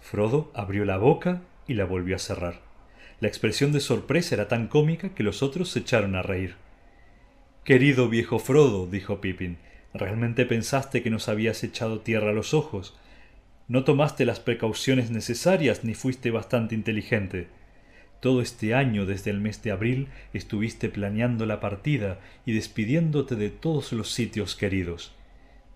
Frodo 0.00 0.50
abrió 0.54 0.84
la 0.84 0.98
boca 0.98 1.42
y 1.66 1.74
la 1.74 1.84
volvió 1.84 2.16
a 2.16 2.18
cerrar. 2.18 2.60
La 3.20 3.28
expresión 3.28 3.72
de 3.72 3.80
sorpresa 3.80 4.34
era 4.34 4.48
tan 4.48 4.66
cómica 4.66 5.14
que 5.14 5.22
los 5.22 5.42
otros 5.42 5.70
se 5.70 5.80
echaron 5.80 6.14
a 6.14 6.22
reír. 6.22 6.56
Querido 7.64 8.08
viejo 8.08 8.38
Frodo, 8.38 8.86
dijo 8.86 9.20
Pippin, 9.20 9.56
¿realmente 9.94 10.44
pensaste 10.44 11.02
que 11.02 11.10
nos 11.10 11.28
habías 11.28 11.64
echado 11.64 12.00
tierra 12.00 12.30
a 12.30 12.34
los 12.34 12.52
ojos? 12.52 12.98
No 13.68 13.84
tomaste 13.84 14.26
las 14.26 14.40
precauciones 14.40 15.10
necesarias 15.10 15.84
ni 15.84 15.94
fuiste 15.94 16.30
bastante 16.30 16.74
inteligente. 16.74 17.48
Todo 18.24 18.40
este 18.40 18.72
año, 18.72 19.04
desde 19.04 19.30
el 19.30 19.38
mes 19.38 19.62
de 19.62 19.70
abril, 19.70 20.08
estuviste 20.32 20.88
planeando 20.88 21.44
la 21.44 21.60
partida 21.60 22.20
y 22.46 22.54
despidiéndote 22.54 23.36
de 23.36 23.50
todos 23.50 23.92
los 23.92 24.12
sitios 24.12 24.56
queridos. 24.56 25.12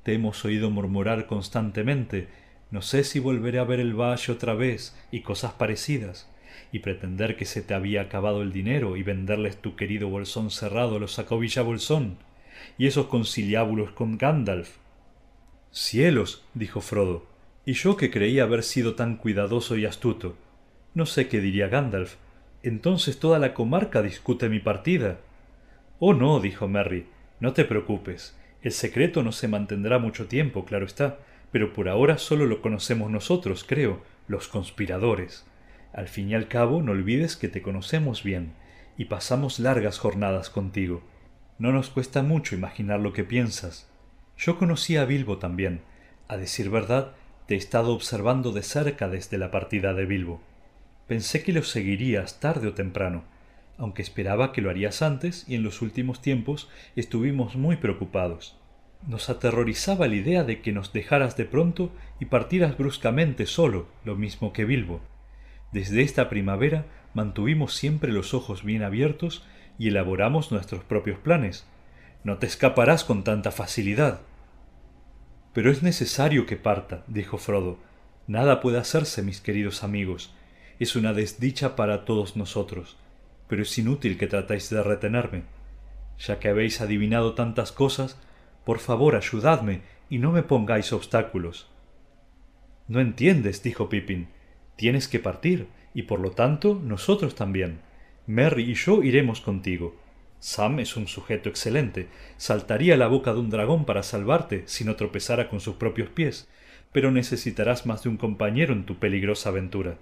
Te 0.02 0.14
hemos 0.14 0.46
oído 0.46 0.70
murmurar 0.70 1.26
constantemente 1.26 2.28
no 2.70 2.80
sé 2.80 3.04
si 3.04 3.20
volveré 3.20 3.58
a 3.58 3.64
ver 3.64 3.80
el 3.80 3.92
valle 3.92 4.32
otra 4.32 4.54
vez 4.54 4.96
y 5.12 5.20
cosas 5.20 5.52
parecidas, 5.52 6.26
y 6.72 6.78
pretender 6.78 7.37
que 7.37 7.44
se 7.44 7.61
te 7.61 7.74
había 7.74 8.00
acabado 8.00 8.40
el 8.40 8.50
dinero 8.50 8.96
y 8.96 9.02
venderles 9.02 9.58
tu 9.58 9.76
querido 9.76 10.08
bolsón 10.08 10.50
cerrado 10.50 10.98
lo 10.98 11.06
sacó 11.06 11.37
Bolsón, 11.37 12.16
y 12.78 12.87
esos 12.87 13.08
conciliábulos 13.08 13.90
con 13.90 14.16
Gandalf. 14.16 14.76
Cielos, 15.70 16.46
dijo 16.54 16.80
Frodo, 16.80 17.26
y 17.66 17.74
yo 17.74 17.98
que 17.98 18.11
creía 18.11 18.44
haber 18.44 18.62
sido 18.62 18.94
tan 18.94 19.16
cuidadoso 19.16 19.76
y 19.76 19.84
astuto. 19.84 20.38
No 20.94 21.04
sé 21.04 21.28
qué 21.28 21.42
diría 21.42 21.68
Gandalf. 21.68 22.16
Entonces 22.68 23.18
toda 23.18 23.38
la 23.38 23.54
comarca 23.54 24.02
discute 24.02 24.48
mi 24.48 24.61
partida. 24.61 25.18
Oh 25.98 26.12
no, 26.12 26.38
dijo 26.38 26.68
Merry, 26.68 27.07
no 27.40 27.54
te 27.54 27.64
preocupes. 27.64 28.37
El 28.62 28.72
secreto 28.72 29.22
no 29.22 29.33
se 29.33 29.48
mantendrá 29.48 29.98
mucho 29.98 30.26
tiempo, 30.26 30.64
claro 30.64 30.85
está 30.85 31.18
pero 31.50 31.72
por 31.72 31.88
ahora 31.88 32.18
solo 32.18 32.46
lo 32.46 32.61
conocemos 32.61 33.11
nosotros, 33.11 33.64
creo, 33.66 34.02
los 34.26 34.48
conspiradores. 34.48 35.46
Al 35.92 36.09
fin 36.09 36.28
y 36.28 36.35
al 36.35 36.48
cabo, 36.48 36.83
no 36.83 36.92
olvides 36.92 37.37
que 37.37 37.48
te 37.48 37.62
conocemos 37.62 38.22
bien, 38.22 38.52
y 38.96 39.07
pasamos 39.07 39.59
largas 39.59 39.98
jornadas 39.98 40.50
contigo. 40.50 41.02
No 41.59 41.72
nos 41.72 41.88
cuesta 41.88 42.22
mucho 42.22 42.54
imaginar 42.54 43.00
lo 43.00 43.12
que 43.12 43.24
piensas. 43.24 43.88
Yo 44.37 44.59
conocí 44.59 44.96
a 44.96 45.04
Bilbo 45.04 45.38
también. 45.38 45.81
A 46.28 46.37
decir 46.37 46.68
verdad, 46.68 47.12
te 47.46 47.54
he 47.54 47.57
estado 47.57 47.94
observando 47.94 48.52
de 48.52 48.62
cerca 48.62 49.09
desde 49.09 49.38
la 49.38 49.50
partida 49.50 49.94
de 49.94 50.04
Bilbo. 50.04 50.42
Pensé 51.09 51.42
que 51.42 51.53
lo 51.53 51.62
seguirías 51.64 52.38
tarde 52.38 52.68
o 52.68 52.75
temprano. 52.75 53.25
aunque 53.81 54.03
esperaba 54.03 54.51
que 54.53 54.61
lo 54.61 54.71
harías 54.71 55.03
antes 55.03 55.44
y 55.49 55.55
en 55.55 55.62
los 55.62 55.83
últimos 55.83 56.21
tiempos 56.21 56.68
estuvimos 56.97 57.55
muy 57.55 57.77
preocupados. 57.77 58.59
Nos 59.07 59.31
aterrorizaba 59.31 60.09
la 60.09 60.16
idea 60.16 60.42
de 60.42 60.61
que 60.61 60.73
nos 60.73 60.92
dejaras 60.92 61.37
de 61.37 61.44
pronto 61.44 61.92
y 62.18 62.25
partieras 62.25 62.77
bruscamente 62.77 63.47
solo, 63.47 63.87
lo 64.05 64.16
mismo 64.16 64.53
que 64.53 64.64
Bilbo. 64.64 65.01
Desde 65.73 66.03
esta 66.03 66.29
primavera 66.29 66.87
mantuvimos 67.14 67.75
siempre 67.75 68.11
los 68.12 68.35
ojos 68.35 68.64
bien 68.64 68.83
abiertos 68.83 69.47
y 69.79 69.88
elaboramos 69.88 70.51
nuestros 70.51 70.83
propios 70.83 71.21
planes. 71.21 71.64
No 72.25 72.38
te 72.38 72.47
escaparás 72.47 73.05
con 73.05 73.23
tanta 73.23 73.53
facilidad. 73.53 74.23
Pero 75.55 75.71
es 75.71 75.85
necesario 75.85 76.47
que 76.47 76.57
parta, 76.57 77.05
dijo 77.07 77.38
Frodo. 77.38 77.79
Nada 78.27 78.61
puede 78.61 78.79
hacerse, 78.79 79.23
mis 79.23 79.40
queridos 79.40 79.85
amigos. 79.85 80.35
Es 80.79 80.95
una 80.95 81.12
desdicha 81.12 81.75
para 81.75 82.05
todos 82.05 82.37
nosotros, 82.37 82.97
pero 83.49 83.62
es 83.62 83.79
inútil 83.79 84.17
que 84.17 84.29
tratéis 84.29 84.71
de 84.71 84.83
retenerme. 84.83 85.43
Ya 86.19 86.38
que 86.38 86.49
habéis 86.49 86.81
adivinado 86.81 87.35
tantas 87.35 87.73
cosas, 87.73 88.17
por 88.64 88.79
favor 88.79 89.17
ayudadme 89.17 89.81
y 90.09 90.19
no 90.19 90.31
me 90.31 90.43
pongáis 90.43 90.93
obstáculos. 90.93 91.69
No 92.87 93.01
entiendes, 93.01 93.62
dijo 93.62 93.88
Pippin. 93.88 94.29
Tienes 94.77 95.09
que 95.09 95.19
partir, 95.19 95.67
y 95.95 96.03
por 96.03 96.21
lo 96.21 96.31
tanto 96.31 96.81
nosotros 96.83 97.35
también. 97.35 97.81
Merry 98.27 98.71
y 98.71 98.75
yo 98.75 99.03
iremos 99.03 99.41
contigo. 99.41 99.97
Sam 100.38 100.79
es 100.79 100.97
un 100.97 101.09
sujeto 101.09 101.49
excelente. 101.49 102.09
Saltaría 102.37 102.97
la 102.97 103.09
boca 103.09 103.33
de 103.33 103.41
un 103.41 103.51
dragón 103.51 103.85
para 103.85 104.05
salvarte 104.05 104.62
si 104.67 104.85
no 104.85 104.95
tropezara 104.95 105.49
con 105.49 105.61
sus 105.61 105.75
propios 105.75 106.09
pies, 106.09 106.49
pero 106.93 107.11
necesitarás 107.11 107.85
más 107.85 108.05
de 108.05 108.11
un 108.11 108.17
compañero 108.17 108.73
en 108.73 108.85
tu 108.85 108.99
peligrosa 108.99 109.49
aventura. 109.49 109.99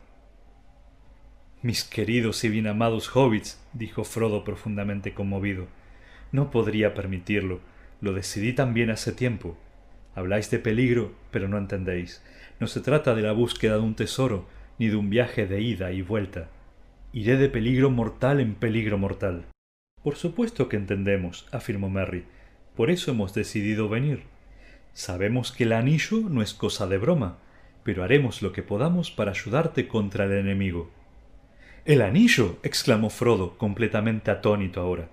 Mis 1.63 1.85
queridos 1.85 2.45
y 2.45 2.51
bien 2.51 2.67
amados 2.67 3.15
hobbits, 3.17 3.59
dijo 3.73 4.05
Frodo 4.05 4.45
profundamente 4.45 5.15
conmovido, 5.15 5.67
no 6.31 6.51
podría 6.51 6.93
permitirlo. 6.93 7.61
Lo 8.01 8.13
decidí 8.13 8.53
también 8.53 8.91
hace 8.91 9.13
tiempo. 9.13 9.57
Habláis 10.15 10.51
de 10.51 10.59
peligro, 10.59 11.15
pero 11.31 11.49
no 11.49 11.57
entendéis. 11.57 12.23
No 12.61 12.67
se 12.67 12.81
trata 12.81 13.15
de 13.15 13.23
la 13.23 13.33
búsqueda 13.33 13.75
de 13.75 13.81
un 13.81 13.95
tesoro, 13.95 14.47
ni 14.79 14.89
de 14.89 14.97
un 14.97 15.09
viaje 15.09 15.47
de 15.47 15.63
ida 15.63 15.93
y 15.93 16.03
vuelta. 16.03 16.49
Iré 17.13 17.39
de 17.39 17.49
peligro 17.49 17.91
mortal 17.91 18.41
en 18.41 18.55
peligro 18.55 18.99
mortal. 18.99 19.47
Por 20.03 20.17
supuesto 20.17 20.69
que 20.69 20.77
entendemos, 20.77 21.49
afirmó 21.53 21.89
Merry. 21.89 22.25
Por 22.77 22.91
eso 22.91 23.11
hemos 23.11 23.33
decidido 23.33 23.89
venir. 23.89 24.25
Sabemos 24.93 25.53
que 25.53 25.65
el 25.65 25.73
anillo 25.73 26.21
no 26.29 26.43
es 26.43 26.53
cosa 26.53 26.87
de 26.87 26.99
broma, 26.99 27.39
pero 27.83 28.05
haremos 28.05 28.43
lo 28.43 28.53
que 28.53 28.63
podamos 28.63 29.11
para 29.11 29.31
ayudarte 29.31 29.89
contra 29.89 30.27
el 30.27 30.33
enemigo. 30.33 30.91
¿El 31.87 32.03
anillo? 32.03 32.59
exclamó 32.65 33.11
Frodo, 33.11 33.57
completamente 33.59 34.33
atónito 34.33 34.81
ahora. 34.81 35.09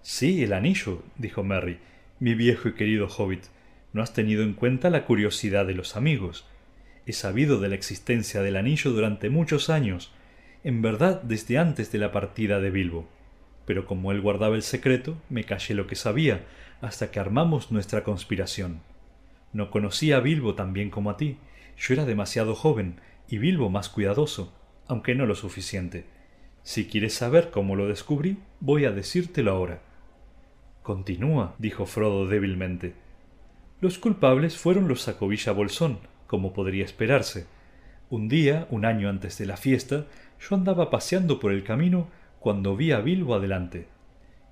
Sí, 0.00 0.42
el 0.42 0.54
anillo, 0.54 1.02
dijo 1.18 1.42
Merry, 1.42 1.80
mi 2.18 2.34
viejo 2.34 2.70
y 2.70 2.72
querido 2.72 3.08
hobbit. 3.08 3.42
No 3.92 4.02
has 4.02 4.14
tenido 4.14 4.42
en 4.42 4.54
cuenta 4.54 4.88
la 4.88 5.04
curiosidad 5.04 5.66
de 5.66 5.74
los 5.74 5.96
amigos. 5.96 6.48
He 7.04 7.12
sabido 7.12 7.60
de 7.60 7.68
la 7.68 7.74
existencia 7.74 8.40
del 8.40 8.56
anillo 8.56 8.92
durante 8.92 9.28
muchos 9.28 9.68
años, 9.68 10.14
en 10.62 10.80
verdad 10.80 11.20
desde 11.22 11.58
antes 11.58 11.92
de 11.92 11.98
la 11.98 12.10
partida 12.10 12.58
de 12.58 12.70
Bilbo. 12.70 13.06
Pero 13.66 13.84
como 13.84 14.10
él 14.10 14.22
guardaba 14.22 14.56
el 14.56 14.62
secreto, 14.62 15.18
me 15.28 15.44
callé 15.44 15.74
lo 15.74 15.86
que 15.86 15.94
sabía, 15.94 16.46
hasta 16.80 17.10
que 17.10 17.20
armamos 17.20 17.70
nuestra 17.70 18.02
conspiración. 18.02 18.80
No 19.52 19.70
conocía 19.70 20.16
a 20.16 20.20
Bilbo 20.20 20.54
tan 20.54 20.72
bien 20.72 20.88
como 20.88 21.10
a 21.10 21.18
ti. 21.18 21.36
Yo 21.76 21.92
era 21.92 22.06
demasiado 22.06 22.54
joven, 22.54 22.98
y 23.28 23.36
Bilbo 23.36 23.68
más 23.68 23.90
cuidadoso, 23.90 24.54
aunque 24.88 25.14
no 25.14 25.26
lo 25.26 25.34
suficiente. 25.34 26.13
Si 26.64 26.86
quieres 26.86 27.12
saber 27.12 27.50
cómo 27.50 27.76
lo 27.76 27.88
descubrí, 27.88 28.38
voy 28.58 28.86
a 28.86 28.90
decírtelo 28.90 29.52
ahora. 29.52 29.82
Continúa, 30.82 31.54
dijo 31.58 31.84
Frodo 31.84 32.26
débilmente. 32.26 32.94
Los 33.82 33.98
culpables 33.98 34.56
fueron 34.56 34.88
los 34.88 35.02
Sacobilla 35.02 35.52
Bolsón, 35.52 35.98
como 36.26 36.54
podría 36.54 36.86
esperarse. 36.86 37.46
Un 38.08 38.28
día, 38.28 38.66
un 38.70 38.86
año 38.86 39.10
antes 39.10 39.36
de 39.36 39.44
la 39.44 39.58
fiesta, 39.58 40.06
yo 40.40 40.56
andaba 40.56 40.88
paseando 40.88 41.38
por 41.38 41.52
el 41.52 41.64
camino 41.64 42.08
cuando 42.40 42.76
vi 42.76 42.92
a 42.92 43.00
Bilbo 43.00 43.34
adelante. 43.34 43.86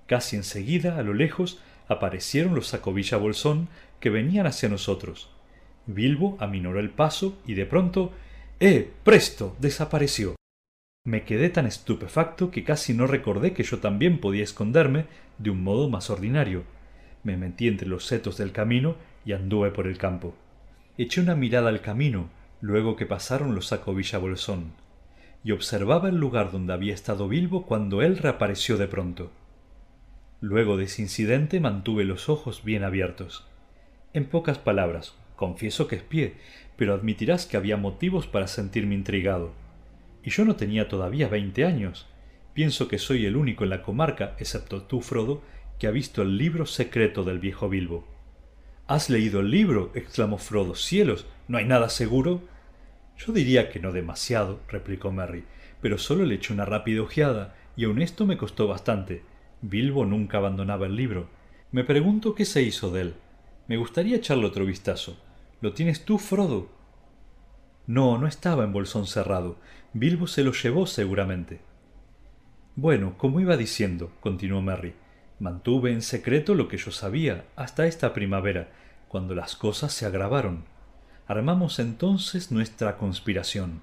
Casi 0.07 0.37
enseguida, 0.37 0.99
a 0.99 1.03
lo 1.03 1.15
lejos, 1.15 1.63
aparecieron 1.89 2.55
los 2.55 2.67
Sacobilla 2.67 3.17
Bolsón 3.17 3.69
que 4.01 4.11
venían 4.11 4.47
hacia 4.47 4.69
nosotros. 4.69 5.31
Bilbo 5.87 6.37
aminoró 6.41 6.79
el 6.79 6.91
paso 6.91 7.39
y 7.47 7.55
de 7.55 7.65
pronto 7.65 8.13
¡Eh! 8.61 8.93
presto. 9.03 9.57
desapareció. 9.61 10.37
Me 11.05 11.25
quedé 11.25 11.51
tan 11.51 11.67
estupefacto 11.67 12.53
que 12.53 12.63
casi 12.63 12.95
no 12.95 13.09
recordé 13.09 13.55
que 13.55 13.65
yo 13.65 13.81
también 13.81 14.21
podía 14.21 14.45
esconderme 14.45 15.07
de 15.39 15.51
un 15.51 15.65
modo 15.65 15.89
más 15.89 16.11
ordinario. 16.11 16.63
Me 17.25 17.37
metí 17.37 17.67
entre 17.67 17.89
los 17.89 18.07
setos 18.07 18.37
del 18.37 18.53
camino 18.53 18.95
y 19.25 19.33
anduve 19.33 19.73
por 19.73 19.89
el 19.89 19.99
campo. 19.99 20.37
Eché 20.97 21.21
una 21.21 21.35
mirada 21.35 21.71
al 21.71 21.81
camino, 21.81 22.31
luego 22.61 22.95
que 22.95 23.07
pasaron 23.07 23.57
los 23.57 23.75
Bolsón, 24.21 24.75
y 25.43 25.51
observaba 25.51 26.09
el 26.09 26.19
lugar 26.19 26.53
donde 26.53 26.73
había 26.73 26.95
estado 26.95 27.27
Bilbo 27.27 27.67
cuando 27.67 28.01
él 28.03 28.17
reapareció 28.19 28.77
de 28.77 28.87
pronto. 28.87 29.33
Luego 30.41 30.77
de 30.77 30.85
ese 30.85 31.03
incidente 31.03 31.59
mantuve 31.59 32.05
los 32.05 32.29
ojos 32.29 32.63
bien 32.63 32.85
abiertos. 32.85 33.49
En 34.13 34.27
pocas 34.27 34.59
palabras, 34.59 35.17
confieso 35.35 35.89
que 35.89 35.97
espié, 35.97 36.37
pero 36.77 36.95
admitirás 36.95 37.47
que 37.47 37.57
había 37.57 37.77
motivos 37.77 38.29
para 38.29 38.47
sentirme 38.47 38.95
intrigado 38.95 39.61
y 40.25 40.31
yo 40.31 40.45
no 40.45 40.57
tenía 40.57 40.89
todavía 40.89 41.29
veinte 41.29 41.65
años. 41.65 42.07
Pienso 42.55 42.89
que 42.89 42.99
soy 42.99 43.27
el 43.27 43.37
único 43.37 43.65
en 43.65 43.71
la 43.71 43.83
comarca, 43.83 44.37
excepto 44.39 44.83
tú, 44.83 45.01
Frodo, 45.01 45.43
que 45.79 45.87
ha 45.87 45.91
visto 45.91 46.23
el 46.23 46.37
libro 46.37 46.67
secreto 46.67 47.25
del 47.25 47.39
viejo 47.39 47.69
Bilbo. 47.69 48.07
¿Has 48.87 49.11
leído 49.11 49.41
el 49.41 49.51
libro? 49.51 49.91
exclamó 49.95 50.39
Frodo. 50.39 50.75
Cielos, 50.75 51.27
¿no 51.49 51.59
hay 51.59 51.65
nada 51.65 51.89
seguro? 51.89 52.43
Yo 53.17 53.33
diría 53.33 53.71
que 53.71 53.81
no 53.81 53.93
demasiado, 53.93 54.61
replicó 54.69 55.13
Merry, 55.13 55.45
pero 55.81 55.99
solo 55.99 56.25
le 56.25 56.35
eché 56.35 56.53
una 56.53 56.65
rápida 56.65 57.03
ojeada, 57.03 57.55
y 57.77 57.85
aun 57.85 58.03
esto 58.03 58.27
me 58.27 58.37
costó 58.37 58.67
bastante. 58.69 59.23
Bilbo 59.63 60.05
nunca 60.05 60.39
abandonaba 60.39 60.87
el 60.87 60.97
libro. 60.97 61.29
Me 61.71 61.85
pregunto 61.85 62.35
qué 62.35 62.45
se 62.45 62.63
hizo 62.63 62.91
de 62.91 63.01
él. 63.01 63.15
Me 63.67 63.77
gustaría 63.77 64.17
echarle 64.17 64.47
otro 64.47 64.67
vistazo. 64.67 65.17
¿Lo 65.61 65.73
tienes 65.73 66.05
tú, 66.05 66.19
Frodo? 66.19 66.69
No, 67.87 68.19
no 68.19 68.27
estaba 68.27 68.65
en 68.65 68.73
bolsón 68.73 69.07
cerrado. 69.07 69.57
Bilbo 69.93 70.27
se 70.27 70.45
lo 70.45 70.53
llevó 70.53 70.87
seguramente. 70.87 71.61
Bueno, 72.77 73.19
como 73.19 73.41
iba 73.41 73.57
diciendo, 73.57 74.13
continuó 74.21 74.63
Merry, 74.63 74.95
mantuve 75.41 75.93
en 75.93 76.01
secreto 76.01 76.55
lo 76.55 76.69
que 76.69 76.79
yo 76.79 76.91
sabía 76.91 77.45
hasta 77.57 77.87
esta 77.87 78.15
primavera, 78.15 78.71
cuando 79.09 79.35
las 79.35 79.57
cosas 79.57 79.93
se 79.93 80.07
agravaron. 80.07 80.65
Armamos 81.27 81.79
entonces 81.79 82.51
nuestra 82.51 82.97
conspiración. 82.97 83.83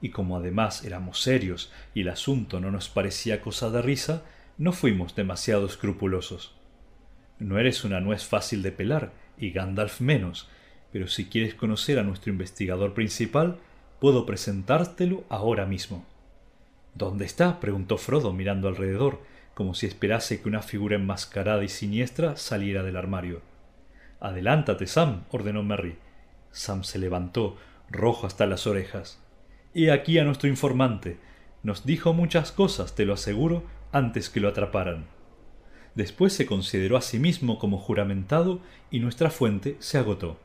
Y 0.00 0.10
como 0.10 0.36
además 0.36 0.84
éramos 0.84 1.20
serios 1.20 1.72
y 1.94 2.02
el 2.02 2.08
asunto 2.08 2.60
no 2.60 2.70
nos 2.70 2.88
parecía 2.88 3.40
cosa 3.40 3.70
de 3.70 3.82
risa, 3.82 4.22
no 4.56 4.72
fuimos 4.72 5.14
demasiado 5.14 5.66
escrupulosos. 5.66 6.54
No 7.38 7.58
eres 7.58 7.84
una 7.84 8.00
nuez 8.00 8.24
fácil 8.24 8.62
de 8.62 8.72
pelar, 8.72 9.12
y 9.36 9.50
Gandalf 9.50 10.00
menos, 10.00 10.48
pero 10.92 11.08
si 11.08 11.26
quieres 11.26 11.54
conocer 11.54 11.98
a 11.98 12.02
nuestro 12.02 12.30
investigador 12.30 12.94
principal, 12.94 13.58
puedo 13.98 14.26
presentártelo 14.26 15.24
ahora 15.28 15.64
mismo. 15.66 16.04
¿Dónde 16.94 17.24
está? 17.24 17.60
preguntó 17.60 17.96
Frodo 17.96 18.32
mirando 18.32 18.68
alrededor, 18.68 19.20
como 19.54 19.74
si 19.74 19.86
esperase 19.86 20.42
que 20.42 20.48
una 20.48 20.62
figura 20.62 20.96
enmascarada 20.96 21.64
y 21.64 21.68
siniestra 21.68 22.36
saliera 22.36 22.82
del 22.82 22.96
armario. 22.96 23.40
Adelántate, 24.20 24.86
Sam, 24.86 25.24
ordenó 25.30 25.62
Merry. 25.62 25.96
Sam 26.50 26.84
se 26.84 26.98
levantó, 26.98 27.56
rojo 27.90 28.26
hasta 28.26 28.46
las 28.46 28.66
orejas. 28.66 29.18
He 29.74 29.90
aquí 29.90 30.18
a 30.18 30.24
nuestro 30.24 30.48
informante. 30.48 31.16
Nos 31.62 31.86
dijo 31.86 32.12
muchas 32.12 32.52
cosas, 32.52 32.94
te 32.94 33.06
lo 33.06 33.14
aseguro, 33.14 33.64
antes 33.90 34.28
que 34.28 34.40
lo 34.40 34.48
atraparan. 34.48 35.06
Después 35.94 36.32
se 36.32 36.46
consideró 36.46 36.96
a 36.96 37.02
sí 37.02 37.18
mismo 37.18 37.58
como 37.58 37.78
juramentado 37.78 38.60
y 38.90 39.00
nuestra 39.00 39.30
fuente 39.30 39.76
se 39.78 39.98
agotó. 39.98 40.38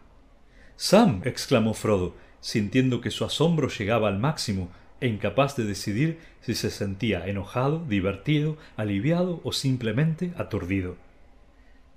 Sam. 0.79 1.21
exclamó 1.25 1.73
Frodo, 1.73 2.13
sintiendo 2.39 3.01
que 3.01 3.09
su 3.09 3.25
asombro 3.25 3.67
llegaba 3.67 4.07
al 4.07 4.19
máximo 4.19 4.69
e 5.01 5.07
incapaz 5.07 5.55
de 5.55 5.63
decidir 5.63 6.19
si 6.41 6.53
se 6.53 6.69
sentía 6.69 7.27
enojado, 7.27 7.83
divertido, 7.89 8.57
aliviado 8.75 9.41
o 9.43 9.51
simplemente 9.51 10.33
aturdido. 10.37 10.95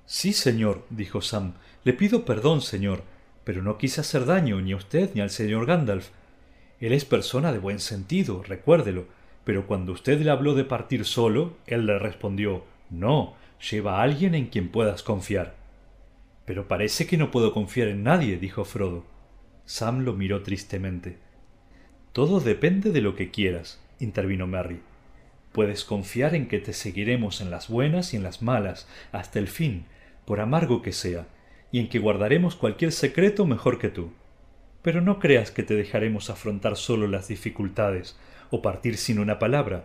Sí, 0.07 0.33
señor, 0.33 0.87
dijo 0.89 1.21
Sam. 1.21 1.53
Le 1.85 1.93
pido 1.93 2.25
perdón, 2.25 2.63
señor, 2.63 3.03
pero 3.45 3.63
no 3.63 3.77
quise 3.77 4.01
hacer 4.01 4.25
daño 4.25 4.61
ni 4.63 4.73
a 4.73 4.77
usted 4.77 5.11
ni 5.15 5.21
al 5.21 5.31
señor 5.31 5.67
Gandalf. 5.67 6.09
Él 6.81 6.93
es 6.95 7.05
persona 7.05 7.53
de 7.53 7.59
buen 7.59 7.81
sentido, 7.81 8.43
recuérdelo, 8.43 9.07
pero 9.45 9.67
cuando 9.67 9.93
usted 9.93 10.21
le 10.23 10.31
habló 10.31 10.55
de 10.55 10.65
partir 10.65 11.05
solo, 11.05 11.59
él 11.67 11.85
le 11.85 11.99
respondió 11.99 12.65
No, 12.89 13.35
lleva 13.71 13.99
a 13.99 14.03
alguien 14.03 14.35
en 14.35 14.47
quien 14.47 14.71
puedas 14.71 15.03
confiar. 15.03 15.60
Pero 16.51 16.67
parece 16.67 17.07
que 17.07 17.17
no 17.17 17.31
puedo 17.31 17.53
confiar 17.53 17.87
en 17.87 18.03
nadie, 18.03 18.37
dijo 18.37 18.65
Frodo. 18.65 19.05
Sam 19.67 20.01
lo 20.01 20.15
miró 20.15 20.43
tristemente. 20.43 21.17
Todo 22.13 22.41
depende 22.41 22.91
de 22.91 23.01
lo 23.01 23.15
que 23.15 23.31
quieras, 23.31 23.81
intervino 24.01 24.49
Merry. 24.49 24.81
Puedes 25.53 25.85
confiar 25.85 26.35
en 26.35 26.49
que 26.49 26.59
te 26.59 26.73
seguiremos 26.73 27.41
en 27.41 27.53
las 27.53 27.69
buenas 27.69 28.13
y 28.13 28.17
en 28.17 28.25
las 28.25 28.43
malas, 28.43 28.89
hasta 29.13 29.39
el 29.39 29.47
fin, 29.47 29.85
por 30.25 30.41
amargo 30.41 30.83
que 30.83 30.91
sea, 30.91 31.29
y 31.71 31.79
en 31.79 31.89
que 31.89 32.01
guardaremos 32.01 32.57
cualquier 32.57 32.91
secreto 32.91 33.47
mejor 33.47 33.79
que 33.79 33.91
tú. 33.91 34.11
Pero 34.83 35.01
no 35.01 35.21
creas 35.21 35.53
que 35.53 35.63
te 35.63 35.77
dejaremos 35.77 36.31
afrontar 36.31 36.75
solo 36.75 37.07
las 37.07 37.29
dificultades, 37.29 38.19
o 38.51 38.61
partir 38.61 38.97
sin 38.97 39.21
una 39.21 39.39
palabra. 39.39 39.85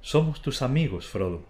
Somos 0.00 0.42
tus 0.42 0.60
amigos, 0.60 1.06
Frodo. 1.06 1.44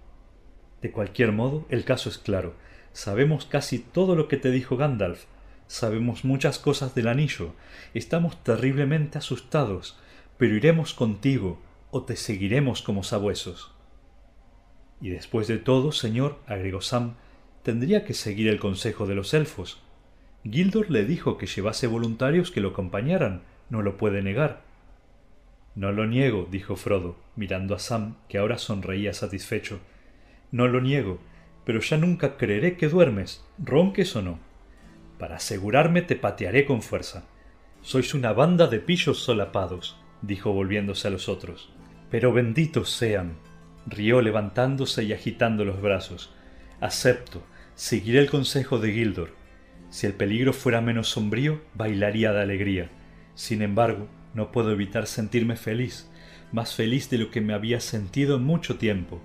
De 0.82 0.90
cualquier 0.90 1.32
modo, 1.32 1.64
el 1.70 1.86
caso 1.86 2.10
es 2.10 2.18
claro. 2.18 2.62
Sabemos 2.94 3.44
casi 3.44 3.80
todo 3.80 4.14
lo 4.14 4.28
que 4.28 4.36
te 4.36 4.52
dijo 4.52 4.76
Gandalf. 4.76 5.24
Sabemos 5.66 6.24
muchas 6.24 6.60
cosas 6.60 6.94
del 6.94 7.08
anillo. 7.08 7.52
Estamos 7.92 8.40
terriblemente 8.44 9.18
asustados, 9.18 9.98
pero 10.38 10.54
iremos 10.54 10.94
contigo, 10.94 11.60
o 11.90 12.04
te 12.04 12.14
seguiremos 12.14 12.82
como 12.82 13.02
sabuesos. 13.02 13.74
Y 15.00 15.10
después 15.10 15.48
de 15.48 15.58
todo, 15.58 15.90
señor, 15.90 16.38
agregó 16.46 16.80
Sam, 16.80 17.16
tendría 17.64 18.04
que 18.04 18.14
seguir 18.14 18.46
el 18.46 18.60
consejo 18.60 19.06
de 19.06 19.16
los 19.16 19.34
elfos. 19.34 19.82
Gildor 20.44 20.88
le 20.88 21.04
dijo 21.04 21.36
que 21.36 21.46
llevase 21.46 21.88
voluntarios 21.88 22.52
que 22.52 22.60
lo 22.60 22.68
acompañaran, 22.68 23.42
no 23.70 23.82
lo 23.82 23.96
puede 23.96 24.22
negar. 24.22 24.62
No 25.74 25.90
lo 25.90 26.06
niego, 26.06 26.46
dijo 26.48 26.76
Frodo, 26.76 27.16
mirando 27.34 27.74
a 27.74 27.80
Sam, 27.80 28.18
que 28.28 28.38
ahora 28.38 28.56
sonreía 28.58 29.12
satisfecho. 29.14 29.80
No 30.52 30.68
lo 30.68 30.80
niego, 30.80 31.18
pero 31.64 31.80
ya 31.80 31.96
nunca 31.96 32.36
creeré 32.36 32.76
que 32.76 32.88
duermes, 32.88 33.44
ronques 33.58 34.14
o 34.16 34.22
no. 34.22 34.38
Para 35.18 35.36
asegurarme 35.36 36.02
te 36.02 36.16
patearé 36.16 36.66
con 36.66 36.82
fuerza. 36.82 37.24
Sois 37.82 38.14
una 38.14 38.32
banda 38.32 38.66
de 38.66 38.80
pillos 38.80 39.18
solapados, 39.22 39.96
dijo 40.22 40.52
volviéndose 40.52 41.08
a 41.08 41.10
los 41.10 41.28
otros. 41.28 41.72
Pero 42.10 42.32
benditos 42.32 42.90
sean, 42.90 43.36
rió 43.86 44.20
levantándose 44.20 45.04
y 45.04 45.12
agitando 45.12 45.64
los 45.64 45.80
brazos. 45.80 46.34
Acepto, 46.80 47.42
seguiré 47.74 48.20
el 48.20 48.30
consejo 48.30 48.78
de 48.78 48.92
Gildor. 48.92 49.34
Si 49.90 50.06
el 50.06 50.14
peligro 50.14 50.52
fuera 50.52 50.80
menos 50.80 51.08
sombrío, 51.08 51.60
bailaría 51.74 52.32
de 52.32 52.42
alegría. 52.42 52.90
Sin 53.34 53.62
embargo, 53.62 54.08
no 54.34 54.50
puedo 54.50 54.72
evitar 54.72 55.06
sentirme 55.06 55.56
feliz, 55.56 56.10
más 56.52 56.74
feliz 56.74 57.10
de 57.10 57.18
lo 57.18 57.30
que 57.30 57.40
me 57.40 57.54
había 57.54 57.80
sentido 57.80 58.36
en 58.36 58.44
mucho 58.44 58.76
tiempo. 58.76 59.20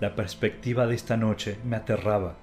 La 0.00 0.14
perspectiva 0.16 0.86
de 0.86 0.94
esta 0.94 1.18
noche 1.18 1.58
me 1.64 1.76
aterraba. 1.76 2.36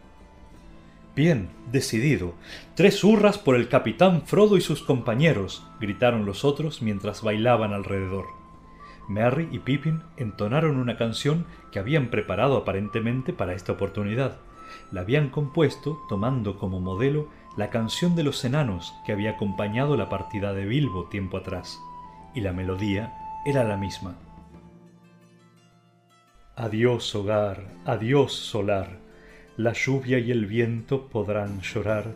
Bien, 1.16 1.50
decidido. 1.72 2.36
Tres 2.76 3.04
hurras 3.04 3.40
por 3.40 3.56
el 3.56 3.68
capitán 3.68 4.22
Frodo 4.28 4.58
y 4.58 4.62
sus 4.62 4.84
compañeros, 4.84 5.66
gritaron 5.80 6.28
los 6.28 6.46
otros 6.46 6.84
mientras 6.84 7.24
bailaban 7.24 7.74
alrededor. 7.74 8.26
Merry 9.08 9.48
y 9.52 9.58
Pippin 9.58 10.04
entonaron 10.18 10.78
una 10.78 10.98
canción 10.98 11.48
que 11.72 11.80
habían 11.80 12.10
preparado 12.10 12.58
aparentemente 12.58 13.34
para 13.34 13.54
esta 13.54 13.72
oportunidad. 13.72 14.38
La 14.92 15.02
habían 15.02 15.30
compuesto 15.30 16.00
tomando 16.08 16.60
como 16.60 16.80
modelo 16.80 17.28
la 17.56 17.72
canción 17.72 18.16
de 18.16 18.24
los 18.24 18.46
enanos 18.46 18.94
que 19.04 19.14
había 19.14 19.32
acompañado 19.32 19.98
la 19.98 20.10
partida 20.10 20.54
de 20.54 20.66
Bilbo 20.66 21.06
tiempo 21.06 21.38
atrás, 21.38 21.80
y 22.36 22.42
la 22.42 22.54
melodía 22.54 23.42
era 23.46 23.64
la 23.64 23.78
misma. 23.78 24.27
Adiós 26.60 27.14
hogar, 27.14 27.62
adiós 27.86 28.34
solar, 28.34 28.98
la 29.58 29.74
lluvia 29.74 30.18
y 30.18 30.32
el 30.32 30.48
viento 30.48 31.08
podrán 31.08 31.62
llorar, 31.62 32.16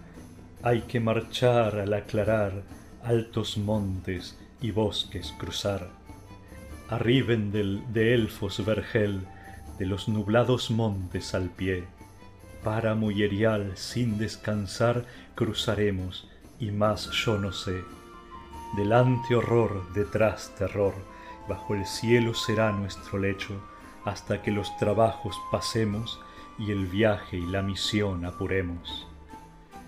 hay 0.64 0.82
que 0.82 1.00
marchar 1.00 1.78
al 1.78 1.94
aclarar, 1.94 2.64
altos 3.04 3.60
montes 3.60 4.40
y 4.60 4.72
bosques 4.72 5.32
cruzar. 5.38 5.90
Arriben 6.90 7.52
del, 7.52 7.84
de 7.94 8.16
elfos 8.16 8.66
vergel, 8.66 9.28
de 9.78 9.86
los 9.86 10.10
nublados 10.10 10.72
montes 10.72 11.36
al 11.36 11.52
pie, 11.52 11.84
páramo 12.64 13.12
y 13.12 13.22
erial 13.22 13.74
sin 13.76 14.18
descansar 14.18 15.06
cruzaremos, 15.36 16.28
y 16.60 16.72
más 16.72 17.12
yo 17.12 17.38
no 17.38 17.52
sé. 17.52 17.84
Delante 18.76 19.36
horror, 19.36 19.94
detrás 19.94 20.52
terror, 20.58 20.96
bajo 21.48 21.76
el 21.76 21.86
cielo 21.86 22.34
será 22.34 22.72
nuestro 22.72 23.20
lecho, 23.20 23.62
hasta 24.06 24.42
que 24.42 24.52
los 24.52 24.76
trabajos 24.78 25.40
pasemos 25.52 26.20
y 26.58 26.72
el 26.72 26.88
viaje 26.88 27.38
y 27.38 27.46
la 27.46 27.62
misión 27.62 28.26
apuremos. 28.26 29.08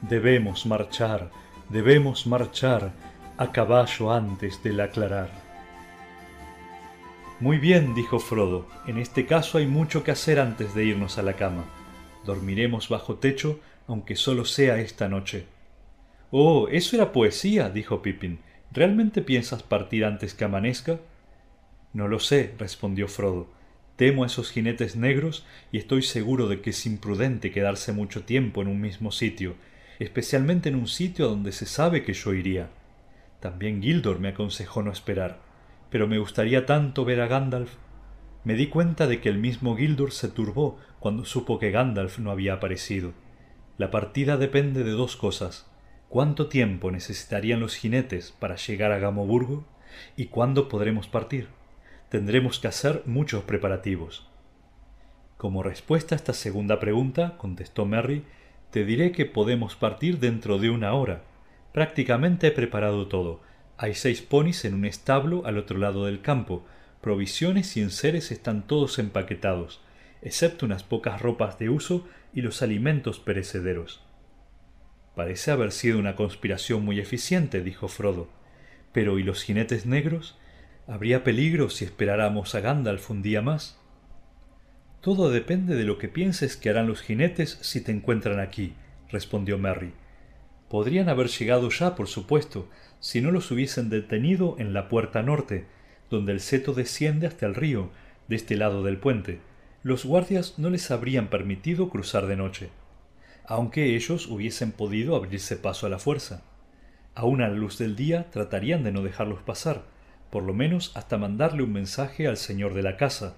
Debemos 0.02 0.66
marchar, 0.66 1.32
debemos 1.70 2.28
marchar 2.28 2.92
a 3.38 3.52
caballo 3.52 4.12
antes 4.12 4.62
del 4.64 4.80
aclarar. 4.80 5.30
Muy 7.40 7.58
bien, 7.58 7.94
dijo 7.94 8.20
Frodo, 8.20 8.68
en 8.88 8.98
este 8.98 9.26
caso 9.26 9.58
hay 9.58 9.68
mucho 9.68 10.04
que 10.04 10.12
hacer 10.12 10.40
antes 10.40 10.74
de 10.74 10.86
irnos 10.86 11.18
a 11.18 11.24
la 11.24 11.34
cama. 11.34 11.66
Dormiremos 12.26 12.90
bajo 12.90 13.16
techo, 13.16 13.60
aunque 13.88 14.16
solo 14.16 14.46
sea 14.46 14.78
esta 14.78 15.10
noche. 15.10 15.46
Oh, 16.32 16.68
eso 16.70 16.96
era 16.96 17.12
poesía, 17.12 17.70
dijo 17.70 18.02
Pippin. 18.02 18.40
¿Realmente 18.72 19.22
piensas 19.22 19.62
partir 19.62 20.06
antes 20.06 20.34
que 20.34 20.46
amanezca? 20.46 21.00
No 21.92 22.08
lo 22.08 22.20
sé, 22.20 22.56
respondió 22.58 23.08
Frodo. 23.08 23.48
Temo 23.96 24.24
a 24.24 24.28
esos 24.28 24.50
jinetes 24.50 24.96
negros 24.96 25.46
y 25.72 25.78
estoy 25.78 26.02
seguro 26.02 26.48
de 26.48 26.62
que 26.62 26.72
es 26.72 26.86
imprudente 26.88 27.52
quedarse 27.52 27.94
mucho 27.94 28.24
tiempo 28.24 28.64
en 28.64 28.68
un 28.68 28.82
mismo 28.82 29.12
sitio, 29.12 29.56
especialmente 30.00 30.70
en 30.70 30.76
un 30.76 30.88
sitio 30.88 31.28
donde 31.28 31.52
se 31.52 31.68
sabe 31.68 32.04
que 32.04 32.14
yo 32.14 32.34
iría. 32.34 32.70
También 33.40 33.84
Gildor 33.84 34.20
me 34.20 34.30
aconsejó 34.30 34.82
no 34.82 34.92
esperar, 34.92 35.42
pero 35.92 36.08
me 36.08 36.18
gustaría 36.18 36.66
tanto 36.66 37.06
ver 37.06 37.22
a 37.22 37.28
Gandalf. 37.28 37.76
Me 38.44 38.56
di 38.56 38.68
cuenta 38.68 39.06
de 39.06 39.22
que 39.22 39.30
el 39.30 39.38
mismo 39.38 39.78
Gildor 39.78 40.12
se 40.12 40.28
turbó 40.28 40.80
cuando 41.00 41.24
supo 41.24 41.60
que 41.60 41.70
Gandalf 41.70 42.18
no 42.18 42.32
había 42.32 42.54
aparecido. 42.54 43.14
La 43.78 43.92
partida 43.92 44.38
depende 44.38 44.84
de 44.84 44.92
dos 44.92 45.16
cosas 45.16 45.70
cuánto 46.10 46.48
tiempo 46.48 46.92
necesitarían 46.92 47.60
los 47.60 47.76
jinetes 47.76 48.34
para 48.40 48.56
llegar 48.56 48.92
a 48.92 49.00
Gamoburgo 49.00 49.66
y 50.16 50.28
cuándo 50.28 50.70
podremos 50.70 51.08
partir 51.08 51.48
tendremos 52.14 52.60
que 52.60 52.68
hacer 52.68 53.02
muchos 53.08 53.44
preparativos. 53.44 54.30
Como 55.36 55.64
respuesta 55.64 56.14
a 56.14 56.18
esta 56.18 56.34
segunda 56.34 56.80
pregunta, 56.80 57.40
contestó 57.40 57.88
Merry, 57.88 58.24
te 58.70 58.86
diré 58.86 59.12
que 59.12 59.26
podemos 59.26 59.76
partir 59.76 60.20
dentro 60.20 60.60
de 60.60 60.70
una 60.70 60.94
hora. 60.94 61.24
Prácticamente 61.72 62.46
he 62.46 62.52
preparado 62.52 63.08
todo. 63.08 63.42
Hay 63.78 63.96
seis 63.96 64.22
ponis 64.22 64.64
en 64.64 64.76
un 64.76 64.86
establo 64.86 65.48
al 65.48 65.58
otro 65.58 65.80
lado 65.80 66.06
del 66.06 66.22
campo. 66.22 66.64
Provisiones 67.02 67.76
y 67.78 67.82
enseres 67.82 68.32
están 68.32 68.68
todos 68.68 69.00
empaquetados, 69.00 69.82
excepto 70.22 70.68
unas 70.68 70.84
pocas 70.84 71.20
ropas 71.20 71.58
de 71.58 71.70
uso 71.72 72.08
y 72.32 72.44
los 72.44 72.62
alimentos 72.62 73.20
perecederos. 73.20 74.06
Parece 75.16 75.50
haber 75.50 75.72
sido 75.72 75.98
una 75.98 76.16
conspiración 76.16 76.86
muy 76.86 77.00
eficiente, 77.00 77.64
dijo 77.64 77.88
Frodo. 77.88 78.30
Pero 78.92 79.18
¿y 79.18 79.24
los 79.24 79.42
jinetes 79.42 79.88
negros? 79.88 80.38
¿Habría 80.86 81.24
peligro 81.24 81.70
si 81.70 81.86
esperáramos 81.86 82.56
a 82.56 82.60
Gandalf 82.60 83.10
un 83.10 83.22
día 83.22 83.42
más? 83.42 83.80
Todo 85.00 85.32
depende 85.32 85.76
de 85.76 85.86
lo 85.86 85.98
que 85.98 86.10
pienses 86.10 86.58
que 86.58 86.70
harán 86.70 86.88
los 86.88 87.02
jinetes 87.02 87.58
si 87.62 87.80
te 87.80 87.94
encuentran 87.94 88.42
aquí, 88.42 88.74
respondió 89.10 89.58
Merry. 89.58 89.94
Podrían 90.68 91.08
haber 91.08 91.30
llegado 91.30 91.70
ya, 91.70 91.96
por 91.96 92.08
supuesto, 92.08 92.68
si 93.00 93.22
no 93.22 93.32
los 93.32 93.50
hubiesen 93.50 93.90
detenido 93.90 94.58
en 94.60 94.74
la 94.74 94.90
puerta 94.90 95.24
norte, 95.24 95.68
donde 96.10 96.34
el 96.34 96.42
seto 96.42 96.74
desciende 96.74 97.28
hasta 97.28 97.46
el 97.46 97.56
río, 97.56 97.90
de 98.28 98.36
este 98.36 98.58
lado 98.58 98.84
del 98.84 98.98
puente. 98.98 99.40
Los 99.84 100.04
guardias 100.04 100.60
no 100.60 100.70
les 100.70 100.92
habrían 100.92 101.30
permitido 101.30 101.90
cruzar 101.90 102.28
de 102.28 102.36
noche, 102.36 102.72
aunque 103.46 103.96
ellos 103.96 104.28
hubiesen 104.28 104.74
podido 104.74 105.16
abrirse 105.16 105.56
paso 105.56 105.88
a 105.88 105.90
la 105.90 106.00
fuerza. 106.00 106.44
Aún 107.16 107.42
a 107.42 107.48
la 107.48 107.56
luz 107.56 107.78
del 107.78 107.96
día 107.96 108.30
tratarían 108.32 108.84
de 108.84 108.92
no 108.92 109.02
dejarlos 109.02 109.42
pasar, 109.44 109.93
por 110.34 110.42
lo 110.42 110.56
menos 110.56 110.92
hasta 110.96 111.20
mandarle 111.20 111.62
un 111.62 111.72
mensaje 111.72 112.28
al 112.28 112.38
señor 112.38 112.74
de 112.74 112.82
la 112.82 112.98
casa, 112.98 113.36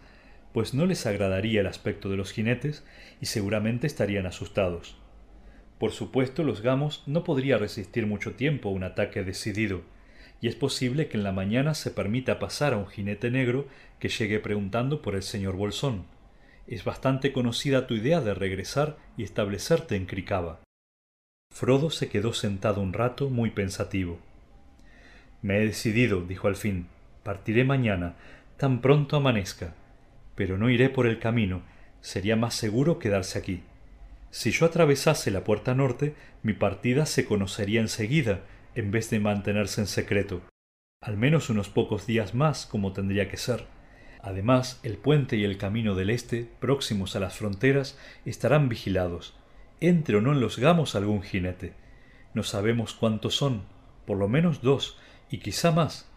pues 0.54 0.74
no 0.74 0.86
les 0.86 1.06
agradaría 1.06 1.60
el 1.60 1.68
aspecto 1.68 2.10
de 2.10 2.16
los 2.16 2.32
jinetes 2.32 2.86
y 3.20 3.26
seguramente 3.26 3.86
estarían 3.86 4.26
asustados. 4.26 4.96
Por 5.78 5.92
supuesto, 5.92 6.46
los 6.46 6.62
gamos 6.62 7.04
no 7.06 7.26
podría 7.26 7.58
resistir 7.58 8.08
mucho 8.08 8.36
tiempo 8.36 8.70
un 8.70 8.86
ataque 8.86 9.26
decidido, 9.26 9.82
y 10.40 10.48
es 10.48 10.56
posible 10.56 11.10
que 11.10 11.18
en 11.18 11.26
la 11.26 11.34
mañana 11.34 11.74
se 11.74 11.92
permita 11.92 12.40
pasar 12.40 12.72
a 12.72 12.78
un 12.78 12.88
jinete 12.88 13.30
negro 13.30 13.68
que 14.00 14.08
llegue 14.08 14.40
preguntando 14.40 15.02
por 15.02 15.16
el 15.16 15.24
señor 15.24 15.58
Bolsón. 15.58 16.06
Es 16.66 16.86
bastante 16.86 17.34
conocida 17.34 17.88
tu 17.88 17.96
idea 17.96 18.22
de 18.22 18.34
regresar 18.34 18.96
y 19.18 19.24
establecerte 19.24 19.98
en 19.98 20.06
Cricaba. 20.06 20.62
Frodo 21.54 21.90
se 21.90 22.08
quedó 22.08 22.32
sentado 22.32 22.80
un 22.80 22.94
rato 22.94 23.30
muy 23.30 23.50
pensativo. 23.50 24.18
Me 25.46 25.58
he 25.58 25.66
decidido, 25.68 26.22
dijo 26.22 26.48
al 26.48 26.56
fin. 26.56 26.88
Partiré 27.22 27.66
mañana, 27.66 28.16
tan 28.58 28.82
pronto 28.82 29.16
amanezca. 29.16 29.76
Pero 30.34 30.58
no 30.58 30.72
iré 30.72 30.90
por 30.90 31.06
el 31.06 31.20
camino. 31.20 31.62
Sería 32.02 32.36
más 32.36 32.56
seguro 32.56 32.98
quedarse 32.98 33.38
aquí. 33.38 33.62
Si 34.32 34.50
yo 34.50 34.66
atravesase 34.66 35.30
la 35.30 35.44
puerta 35.44 35.76
norte, 35.76 36.16
mi 36.42 36.54
partida 36.54 37.06
se 37.06 37.26
conocería 37.26 37.80
enseguida, 37.80 38.40
en 38.74 38.90
vez 38.90 39.12
de 39.12 39.20
mantenerse 39.20 39.82
en 39.82 39.86
secreto. 39.86 40.42
Al 41.00 41.16
menos 41.16 41.52
unos 41.52 41.70
pocos 41.70 42.08
días 42.08 42.34
más, 42.34 42.66
como 42.66 42.92
tendría 42.92 43.30
que 43.30 43.38
ser. 43.38 43.68
Además, 44.24 44.80
el 44.82 44.98
puente 44.98 45.38
y 45.38 45.44
el 45.44 45.60
camino 45.60 45.94
del 45.94 46.10
este, 46.10 46.50
próximos 46.60 47.16
a 47.16 47.20
las 47.20 47.38
fronteras, 47.38 48.00
estarán 48.26 48.68
vigilados. 48.68 49.38
Entre 49.80 50.16
o 50.16 50.22
no 50.22 50.32
en 50.32 50.40
los 50.40 50.58
gamos 50.58 50.96
algún 50.96 51.22
jinete. 51.22 51.74
No 52.34 52.42
sabemos 52.42 52.96
cuántos 52.96 53.36
son, 53.36 53.62
por 54.08 54.18
lo 54.18 54.28
menos 54.28 54.64
dos, 54.64 54.98
y 55.30 55.40
quizá 55.40 55.72
más. 55.72 56.08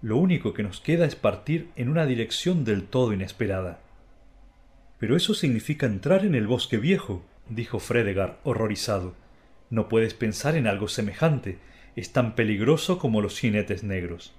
Lo 0.00 0.16
único 0.16 0.52
que 0.52 0.62
nos 0.62 0.80
queda 0.80 1.06
es 1.06 1.14
partir 1.14 1.70
en 1.76 1.88
una 1.88 2.06
dirección 2.06 2.64
del 2.64 2.84
todo 2.84 3.12
inesperada. 3.12 3.80
Pero 4.98 5.16
eso 5.16 5.34
significa 5.34 5.86
entrar 5.86 6.24
en 6.24 6.34
el 6.34 6.46
bosque 6.46 6.76
viejo, 6.76 7.24
dijo 7.48 7.78
Fredegar, 7.78 8.38
horrorizado. 8.44 9.14
No 9.70 9.88
puedes 9.88 10.14
pensar 10.14 10.56
en 10.56 10.66
algo 10.66 10.88
semejante. 10.88 11.58
Es 11.96 12.12
tan 12.12 12.34
peligroso 12.34 12.98
como 12.98 13.20
los 13.20 13.38
jinetes 13.38 13.84
negros. 13.84 14.34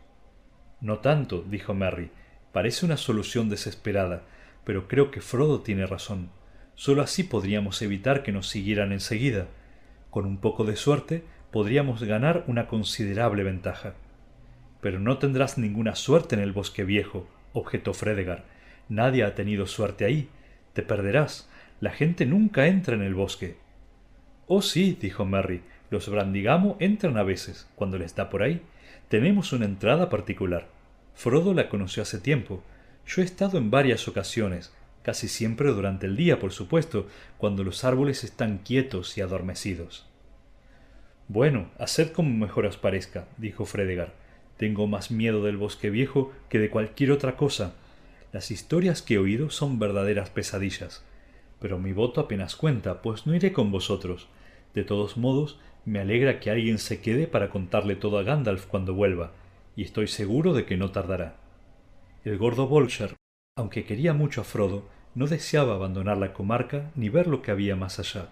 No 0.79 0.99
tanto, 0.99 1.43
dijo 1.49 1.73
Merry. 1.73 2.11
Parece 2.51 2.85
una 2.85 2.97
solución 2.97 3.49
desesperada, 3.49 4.23
pero 4.63 4.87
creo 4.87 5.11
que 5.11 5.21
Frodo 5.21 5.61
tiene 5.61 5.85
razón. 5.85 6.29
Solo 6.75 7.01
así 7.01 7.23
podríamos 7.23 7.81
evitar 7.81 8.21
que 8.23 8.31
nos 8.31 8.47
siguieran 8.47 8.91
enseguida. 8.91 9.47
Con 10.09 10.25
un 10.25 10.37
poco 10.37 10.65
de 10.65 10.75
suerte 10.75 11.23
podríamos 11.51 12.03
ganar 12.03 12.43
una 12.47 12.67
considerable 12.67 13.43
ventaja. 13.43 13.95
Pero 14.83 14.99
no 14.99 15.17
tendrás 15.17 15.57
ninguna 15.57 15.95
suerte 15.95 16.35
en 16.35 16.41
el 16.41 16.51
bosque 16.51 16.83
viejo, 16.83 17.25
objetó 17.53 17.93
Fredegar. 17.93 18.43
Nadie 18.89 19.23
ha 19.23 19.33
tenido 19.33 19.65
suerte 19.65 20.03
ahí. 20.03 20.27
Te 20.73 20.81
perderás. 20.81 21.49
La 21.79 21.91
gente 21.91 22.25
nunca 22.25 22.67
entra 22.67 22.93
en 22.93 23.01
el 23.01 23.15
bosque. 23.15 23.55
Oh 24.45 24.61
sí, 24.61 24.97
dijo 24.99 25.23
Merry. 25.23 25.61
Los 25.89 26.09
Brandigamo 26.09 26.75
entran 26.81 27.15
a 27.15 27.23
veces, 27.23 27.69
cuando 27.75 27.97
les 27.97 28.13
da 28.13 28.29
por 28.29 28.43
ahí. 28.43 28.61
Tenemos 29.07 29.53
una 29.53 29.63
entrada 29.63 30.09
particular. 30.09 30.67
Frodo 31.15 31.53
la 31.53 31.69
conoció 31.69 32.03
hace 32.03 32.19
tiempo. 32.19 32.61
Yo 33.07 33.21
he 33.21 33.25
estado 33.25 33.57
en 33.57 33.71
varias 33.71 34.09
ocasiones, 34.09 34.73
casi 35.01 35.29
siempre 35.29 35.69
durante 35.69 36.07
el 36.07 36.17
día, 36.17 36.39
por 36.39 36.51
supuesto, 36.51 37.07
cuando 37.37 37.63
los 37.63 37.85
árboles 37.85 38.25
están 38.25 38.57
quietos 38.57 39.17
y 39.17 39.21
adormecidos. 39.21 40.09
Bueno, 41.29 41.69
haced 41.79 42.11
como 42.11 42.35
mejor 42.35 42.65
os 42.65 42.75
parezca, 42.75 43.29
dijo 43.37 43.65
Fredegar. 43.65 44.22
Tengo 44.57 44.87
más 44.87 45.11
miedo 45.11 45.43
del 45.43 45.57
bosque 45.57 45.89
viejo 45.89 46.31
que 46.49 46.59
de 46.59 46.69
cualquier 46.69 47.11
otra 47.11 47.35
cosa. 47.35 47.75
Las 48.31 48.51
historias 48.51 49.01
que 49.01 49.15
he 49.15 49.17
oído 49.17 49.49
son 49.49 49.79
verdaderas 49.79 50.29
pesadillas. 50.29 51.03
Pero 51.59 51.79
mi 51.79 51.93
voto 51.93 52.21
apenas 52.21 52.55
cuenta, 52.55 53.01
pues 53.01 53.25
no 53.25 53.35
iré 53.35 53.53
con 53.53 53.71
vosotros. 53.71 54.27
De 54.73 54.83
todos 54.83 55.17
modos, 55.17 55.59
me 55.85 55.99
alegra 55.99 56.39
que 56.39 56.49
alguien 56.49 56.77
se 56.77 57.01
quede 57.01 57.27
para 57.27 57.49
contarle 57.49 57.95
todo 57.95 58.17
a 58.17 58.23
Gandalf 58.23 58.65
cuando 58.65 58.93
vuelva, 58.93 59.31
y 59.75 59.83
estoy 59.83 60.07
seguro 60.07 60.53
de 60.53 60.65
que 60.65 60.77
no 60.77 60.91
tardará. 60.91 61.35
El 62.23 62.37
gordo 62.37 62.67
Bolger, 62.67 63.15
aunque 63.55 63.83
quería 63.83 64.13
mucho 64.13 64.41
a 64.41 64.43
Frodo, 64.43 64.87
no 65.15 65.27
deseaba 65.27 65.75
abandonar 65.75 66.17
la 66.17 66.33
comarca 66.33 66.91
ni 66.95 67.09
ver 67.09 67.27
lo 67.27 67.41
que 67.41 67.51
había 67.51 67.75
más 67.75 67.99
allá. 67.99 68.29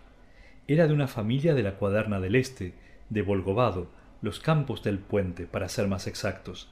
Era 0.67 0.87
de 0.87 0.93
una 0.93 1.07
familia 1.07 1.53
de 1.53 1.63
la 1.63 1.75
Cuaderna 1.75 2.19
del 2.19 2.35
Este, 2.35 2.73
de 3.09 3.21
Volgovado, 3.21 3.89
los 4.21 4.39
campos 4.39 4.83
del 4.83 4.99
puente, 4.99 5.45
para 5.45 5.69
ser 5.69 5.87
más 5.87 6.07
exactos, 6.07 6.69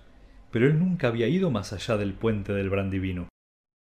pero 0.52 0.68
él 0.68 0.80
nunca 0.80 1.08
había 1.08 1.28
ido 1.28 1.52
más 1.52 1.74
allá 1.74 1.98
del 1.98 2.14
puente 2.14 2.54
del 2.54 2.70
Brandivino. 2.70 3.28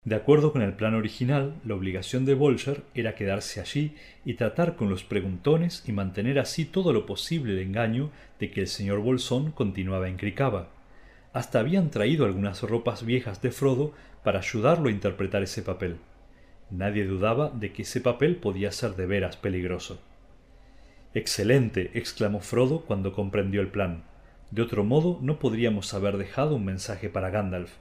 De 0.06 0.16
acuerdo 0.16 0.54
con 0.54 0.62
el 0.62 0.74
plan 0.74 0.96
original, 0.96 1.56
la 1.66 1.76
obligación 1.76 2.24
de 2.24 2.34
Bolger 2.34 2.84
era 2.96 3.16
quedarse 3.16 3.60
allí 3.60 3.94
y 4.24 4.36
tratar 4.36 4.78
con 4.78 4.90
los 4.90 5.04
preguntones 5.04 5.84
y 5.86 5.92
mantener 5.92 6.40
así 6.40 6.64
todo 6.64 6.94
lo 6.94 7.06
posible 7.06 7.54
el 7.54 7.60
engaño 7.60 8.10
de 8.40 8.50
que 8.50 8.62
el 8.62 8.68
señor 8.68 9.00
Bolsón 9.00 9.52
continuaba 9.52 10.08
en 10.08 10.16
Cricaba. 10.16 10.70
Hasta 11.34 11.60
habían 11.60 11.90
traído 11.90 12.26
algunas 12.26 12.64
ropas 12.64 13.06
viejas 13.06 13.42
de 13.42 13.52
Frodo 13.52 13.94
para 14.24 14.40
ayudarlo 14.40 14.88
a 14.88 14.94
interpretar 14.94 15.44
ese 15.44 15.62
papel. 15.62 15.98
Nadie 16.70 17.06
dudaba 17.06 17.50
de 17.50 17.74
que 17.74 17.82
ese 17.82 18.00
papel 18.00 18.38
podía 18.38 18.72
ser 18.72 18.96
de 18.96 19.08
veras 19.08 19.36
peligroso. 19.36 20.02
Excelente, 21.18 21.90
exclamó 21.96 22.42
Frodo 22.42 22.82
cuando 22.82 23.12
comprendió 23.12 23.62
el 23.62 23.70
plan. 23.70 24.04
De 24.52 24.62
otro 24.62 24.84
modo 24.84 25.18
no 25.20 25.40
podríamos 25.40 25.96
haber 25.96 26.16
dejado 26.18 26.58
un 26.58 26.66
mensaje 26.66 27.10
para 27.10 27.32
Gandalf. 27.32 27.72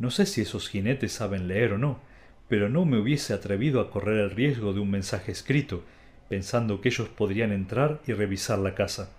No 0.00 0.10
sé 0.10 0.26
si 0.26 0.40
esos 0.40 0.68
jinetes 0.68 1.12
saben 1.12 1.46
leer 1.46 1.74
o 1.74 1.78
no, 1.78 2.00
pero 2.48 2.68
no 2.68 2.84
me 2.84 2.98
hubiese 2.98 3.32
atrevido 3.32 3.80
a 3.80 3.92
correr 3.92 4.18
el 4.18 4.32
riesgo 4.32 4.72
de 4.72 4.80
un 4.80 4.90
mensaje 4.90 5.30
escrito, 5.30 5.84
pensando 6.28 6.80
que 6.80 6.88
ellos 6.88 7.08
podrían 7.08 7.52
entrar 7.52 8.00
y 8.08 8.12
revisar 8.12 8.58
la 8.58 8.74
casa. 8.74 9.12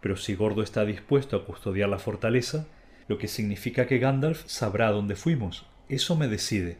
Pero 0.00 0.16
si 0.16 0.34
Gordo 0.34 0.62
está 0.62 0.86
dispuesto 0.86 1.36
a 1.36 1.44
custodiar 1.44 1.90
la 1.90 1.98
fortaleza, 1.98 2.68
lo 3.06 3.18
que 3.18 3.28
significa 3.28 3.86
que 3.86 3.98
Gandalf 3.98 4.46
sabrá 4.46 4.90
dónde 4.92 5.14
fuimos. 5.14 5.66
Eso 5.90 6.16
me 6.16 6.26
decide. 6.26 6.78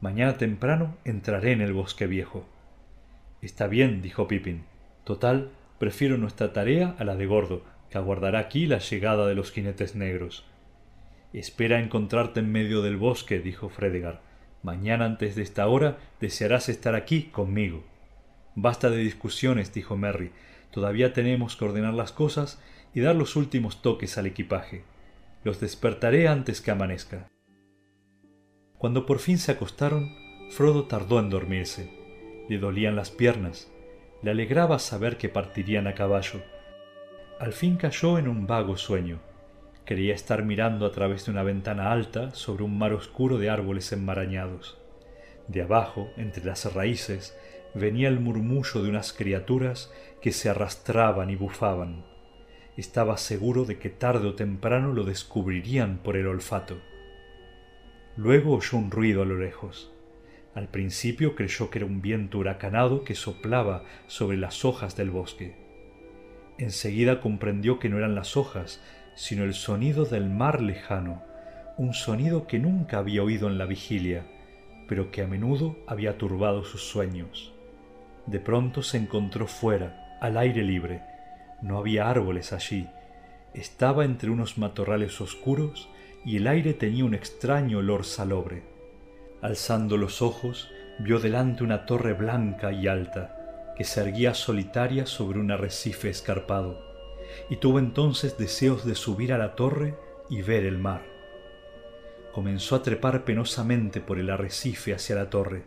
Mañana 0.00 0.36
temprano 0.38 0.98
entraré 1.04 1.50
en 1.50 1.62
el 1.62 1.72
bosque 1.72 2.06
viejo. 2.06 2.46
Está 3.40 3.66
bien, 3.66 4.02
dijo 4.02 4.28
Pippin. 4.28 4.70
Total, 5.04 5.50
prefiero 5.78 6.16
nuestra 6.16 6.52
tarea 6.52 6.94
a 6.98 7.04
la 7.04 7.16
de 7.16 7.26
Gordo, 7.26 7.64
que 7.90 7.98
aguardará 7.98 8.38
aquí 8.38 8.66
la 8.66 8.78
llegada 8.78 9.26
de 9.26 9.34
los 9.34 9.50
jinetes 9.52 9.94
negros. 9.94 10.44
Espera 11.32 11.80
encontrarte 11.80 12.40
en 12.40 12.52
medio 12.52 12.82
del 12.82 12.96
bosque, 12.96 13.40
dijo 13.40 13.68
Fredegar. 13.68 14.20
Mañana 14.62 15.06
antes 15.06 15.34
de 15.34 15.42
esta 15.42 15.66
hora 15.66 15.98
desearás 16.20 16.68
estar 16.68 16.94
aquí 16.94 17.24
conmigo. 17.24 17.84
Basta 18.54 18.90
de 18.90 18.98
discusiones, 18.98 19.72
dijo 19.72 19.96
Merry. 19.96 20.30
Todavía 20.70 21.12
tenemos 21.12 21.56
que 21.56 21.64
ordenar 21.64 21.94
las 21.94 22.12
cosas 22.12 22.62
y 22.94 23.00
dar 23.00 23.16
los 23.16 23.34
últimos 23.34 23.82
toques 23.82 24.18
al 24.18 24.26
equipaje. 24.26 24.84
Los 25.42 25.58
despertaré 25.58 26.28
antes 26.28 26.60
que 26.60 26.70
amanezca. 26.70 27.28
Cuando 28.78 29.06
por 29.06 29.18
fin 29.18 29.38
se 29.38 29.52
acostaron, 29.52 30.14
Frodo 30.50 30.84
tardó 30.84 31.18
en 31.18 31.30
dormirse. 31.30 31.90
Le 32.48 32.58
dolían 32.58 32.94
las 32.94 33.10
piernas. 33.10 33.72
Le 34.22 34.30
alegraba 34.30 34.78
saber 34.78 35.16
que 35.16 35.28
partirían 35.28 35.86
a 35.86 35.94
caballo. 35.94 36.40
Al 37.38 37.52
fin 37.52 37.76
cayó 37.76 38.18
en 38.18 38.28
un 38.28 38.46
vago 38.46 38.76
sueño 38.76 39.20
Quería 39.84 40.14
estar 40.14 40.44
mirando 40.44 40.86
a 40.86 40.92
través 40.92 41.26
de 41.26 41.32
una 41.32 41.42
ventana 41.42 41.90
alta 41.90 42.32
sobre 42.34 42.62
un 42.62 42.78
mar 42.78 42.92
oscuro 42.92 43.38
de 43.38 43.50
árboles 43.50 43.90
enmarañados. 43.92 44.78
De 45.48 45.62
abajo, 45.62 46.08
entre 46.16 46.44
las 46.44 46.72
raíces, 46.72 47.36
venía 47.74 48.08
el 48.08 48.20
murmullo 48.20 48.82
de 48.82 48.88
unas 48.88 49.12
criaturas 49.12 49.92
que 50.20 50.30
se 50.30 50.48
arrastraban 50.48 51.30
y 51.30 51.36
bufaban. 51.36 52.04
Estaba 52.76 53.16
seguro 53.16 53.64
de 53.64 53.78
que 53.78 53.90
tarde 53.90 54.28
o 54.28 54.34
temprano 54.34 54.92
lo 54.92 55.02
descubrirían 55.02 55.98
por 55.98 56.16
el 56.16 56.28
olfato. 56.28 56.78
Luego 58.16 58.54
oyó 58.54 58.78
un 58.78 58.90
ruido 58.90 59.22
a 59.22 59.26
lo 59.26 59.36
lejos. 59.36 59.90
Al 60.54 60.68
principio 60.68 61.34
creyó 61.34 61.70
que 61.70 61.78
era 61.78 61.86
un 61.86 62.02
viento 62.02 62.38
huracanado 62.38 63.04
que 63.04 63.14
soplaba 63.14 63.84
sobre 64.06 64.36
las 64.36 64.64
hojas 64.64 64.96
del 64.96 65.10
bosque. 65.10 65.54
Enseguida 66.58 67.20
comprendió 67.20 67.78
que 67.78 67.88
no 67.88 67.96
eran 67.96 68.14
las 68.14 68.36
hojas, 68.36 68.82
sino 69.14 69.44
el 69.44 69.54
sonido 69.54 70.04
del 70.04 70.28
mar 70.28 70.60
lejano, 70.60 71.22
un 71.78 71.94
sonido 71.94 72.46
que 72.46 72.58
nunca 72.58 72.98
había 72.98 73.22
oído 73.22 73.48
en 73.48 73.56
la 73.56 73.64
vigilia, 73.64 74.26
pero 74.88 75.10
que 75.10 75.22
a 75.22 75.26
menudo 75.26 75.78
había 75.86 76.18
turbado 76.18 76.64
sus 76.64 76.82
sueños. 76.82 77.54
De 78.26 78.38
pronto 78.38 78.82
se 78.82 78.98
encontró 78.98 79.46
fuera, 79.46 80.18
al 80.20 80.36
aire 80.36 80.62
libre. 80.62 81.02
No 81.62 81.78
había 81.78 82.08
árboles 82.08 82.52
allí. 82.52 82.88
Estaba 83.54 84.04
entre 84.04 84.30
unos 84.30 84.58
matorrales 84.58 85.20
oscuros 85.20 85.88
y 86.24 86.36
el 86.36 86.46
aire 86.46 86.74
tenía 86.74 87.04
un 87.04 87.14
extraño 87.14 87.78
olor 87.78 88.04
salobre. 88.04 88.71
Alzando 89.42 89.96
los 89.96 90.22
ojos, 90.22 90.70
vio 90.98 91.18
delante 91.18 91.64
una 91.64 91.84
torre 91.84 92.14
blanca 92.14 92.72
y 92.72 92.86
alta, 92.86 93.74
que 93.76 93.84
se 93.84 94.00
erguía 94.00 94.34
solitaria 94.34 95.04
sobre 95.06 95.40
un 95.40 95.50
arrecife 95.50 96.08
escarpado 96.08 96.92
y 97.48 97.56
tuvo 97.56 97.78
entonces 97.78 98.38
deseos 98.38 98.84
de 98.84 98.94
subir 98.94 99.32
a 99.32 99.38
la 99.38 99.54
torre 99.54 99.94
y 100.28 100.42
ver 100.42 100.64
el 100.64 100.78
mar. 100.78 101.02
Comenzó 102.32 102.76
a 102.76 102.82
trepar 102.82 103.24
penosamente 103.24 104.00
por 104.00 104.18
el 104.18 104.30
arrecife 104.30 104.94
hacia 104.94 105.16
la 105.16 105.28
torre, 105.28 105.64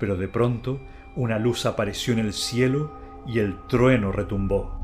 pero 0.00 0.16
de 0.16 0.28
pronto 0.28 0.80
una 1.16 1.38
luz 1.38 1.66
apareció 1.66 2.12
en 2.12 2.18
el 2.18 2.32
cielo 2.32 2.92
y 3.26 3.38
el 3.38 3.56
trueno 3.68 4.10
retumbó. 4.10 4.83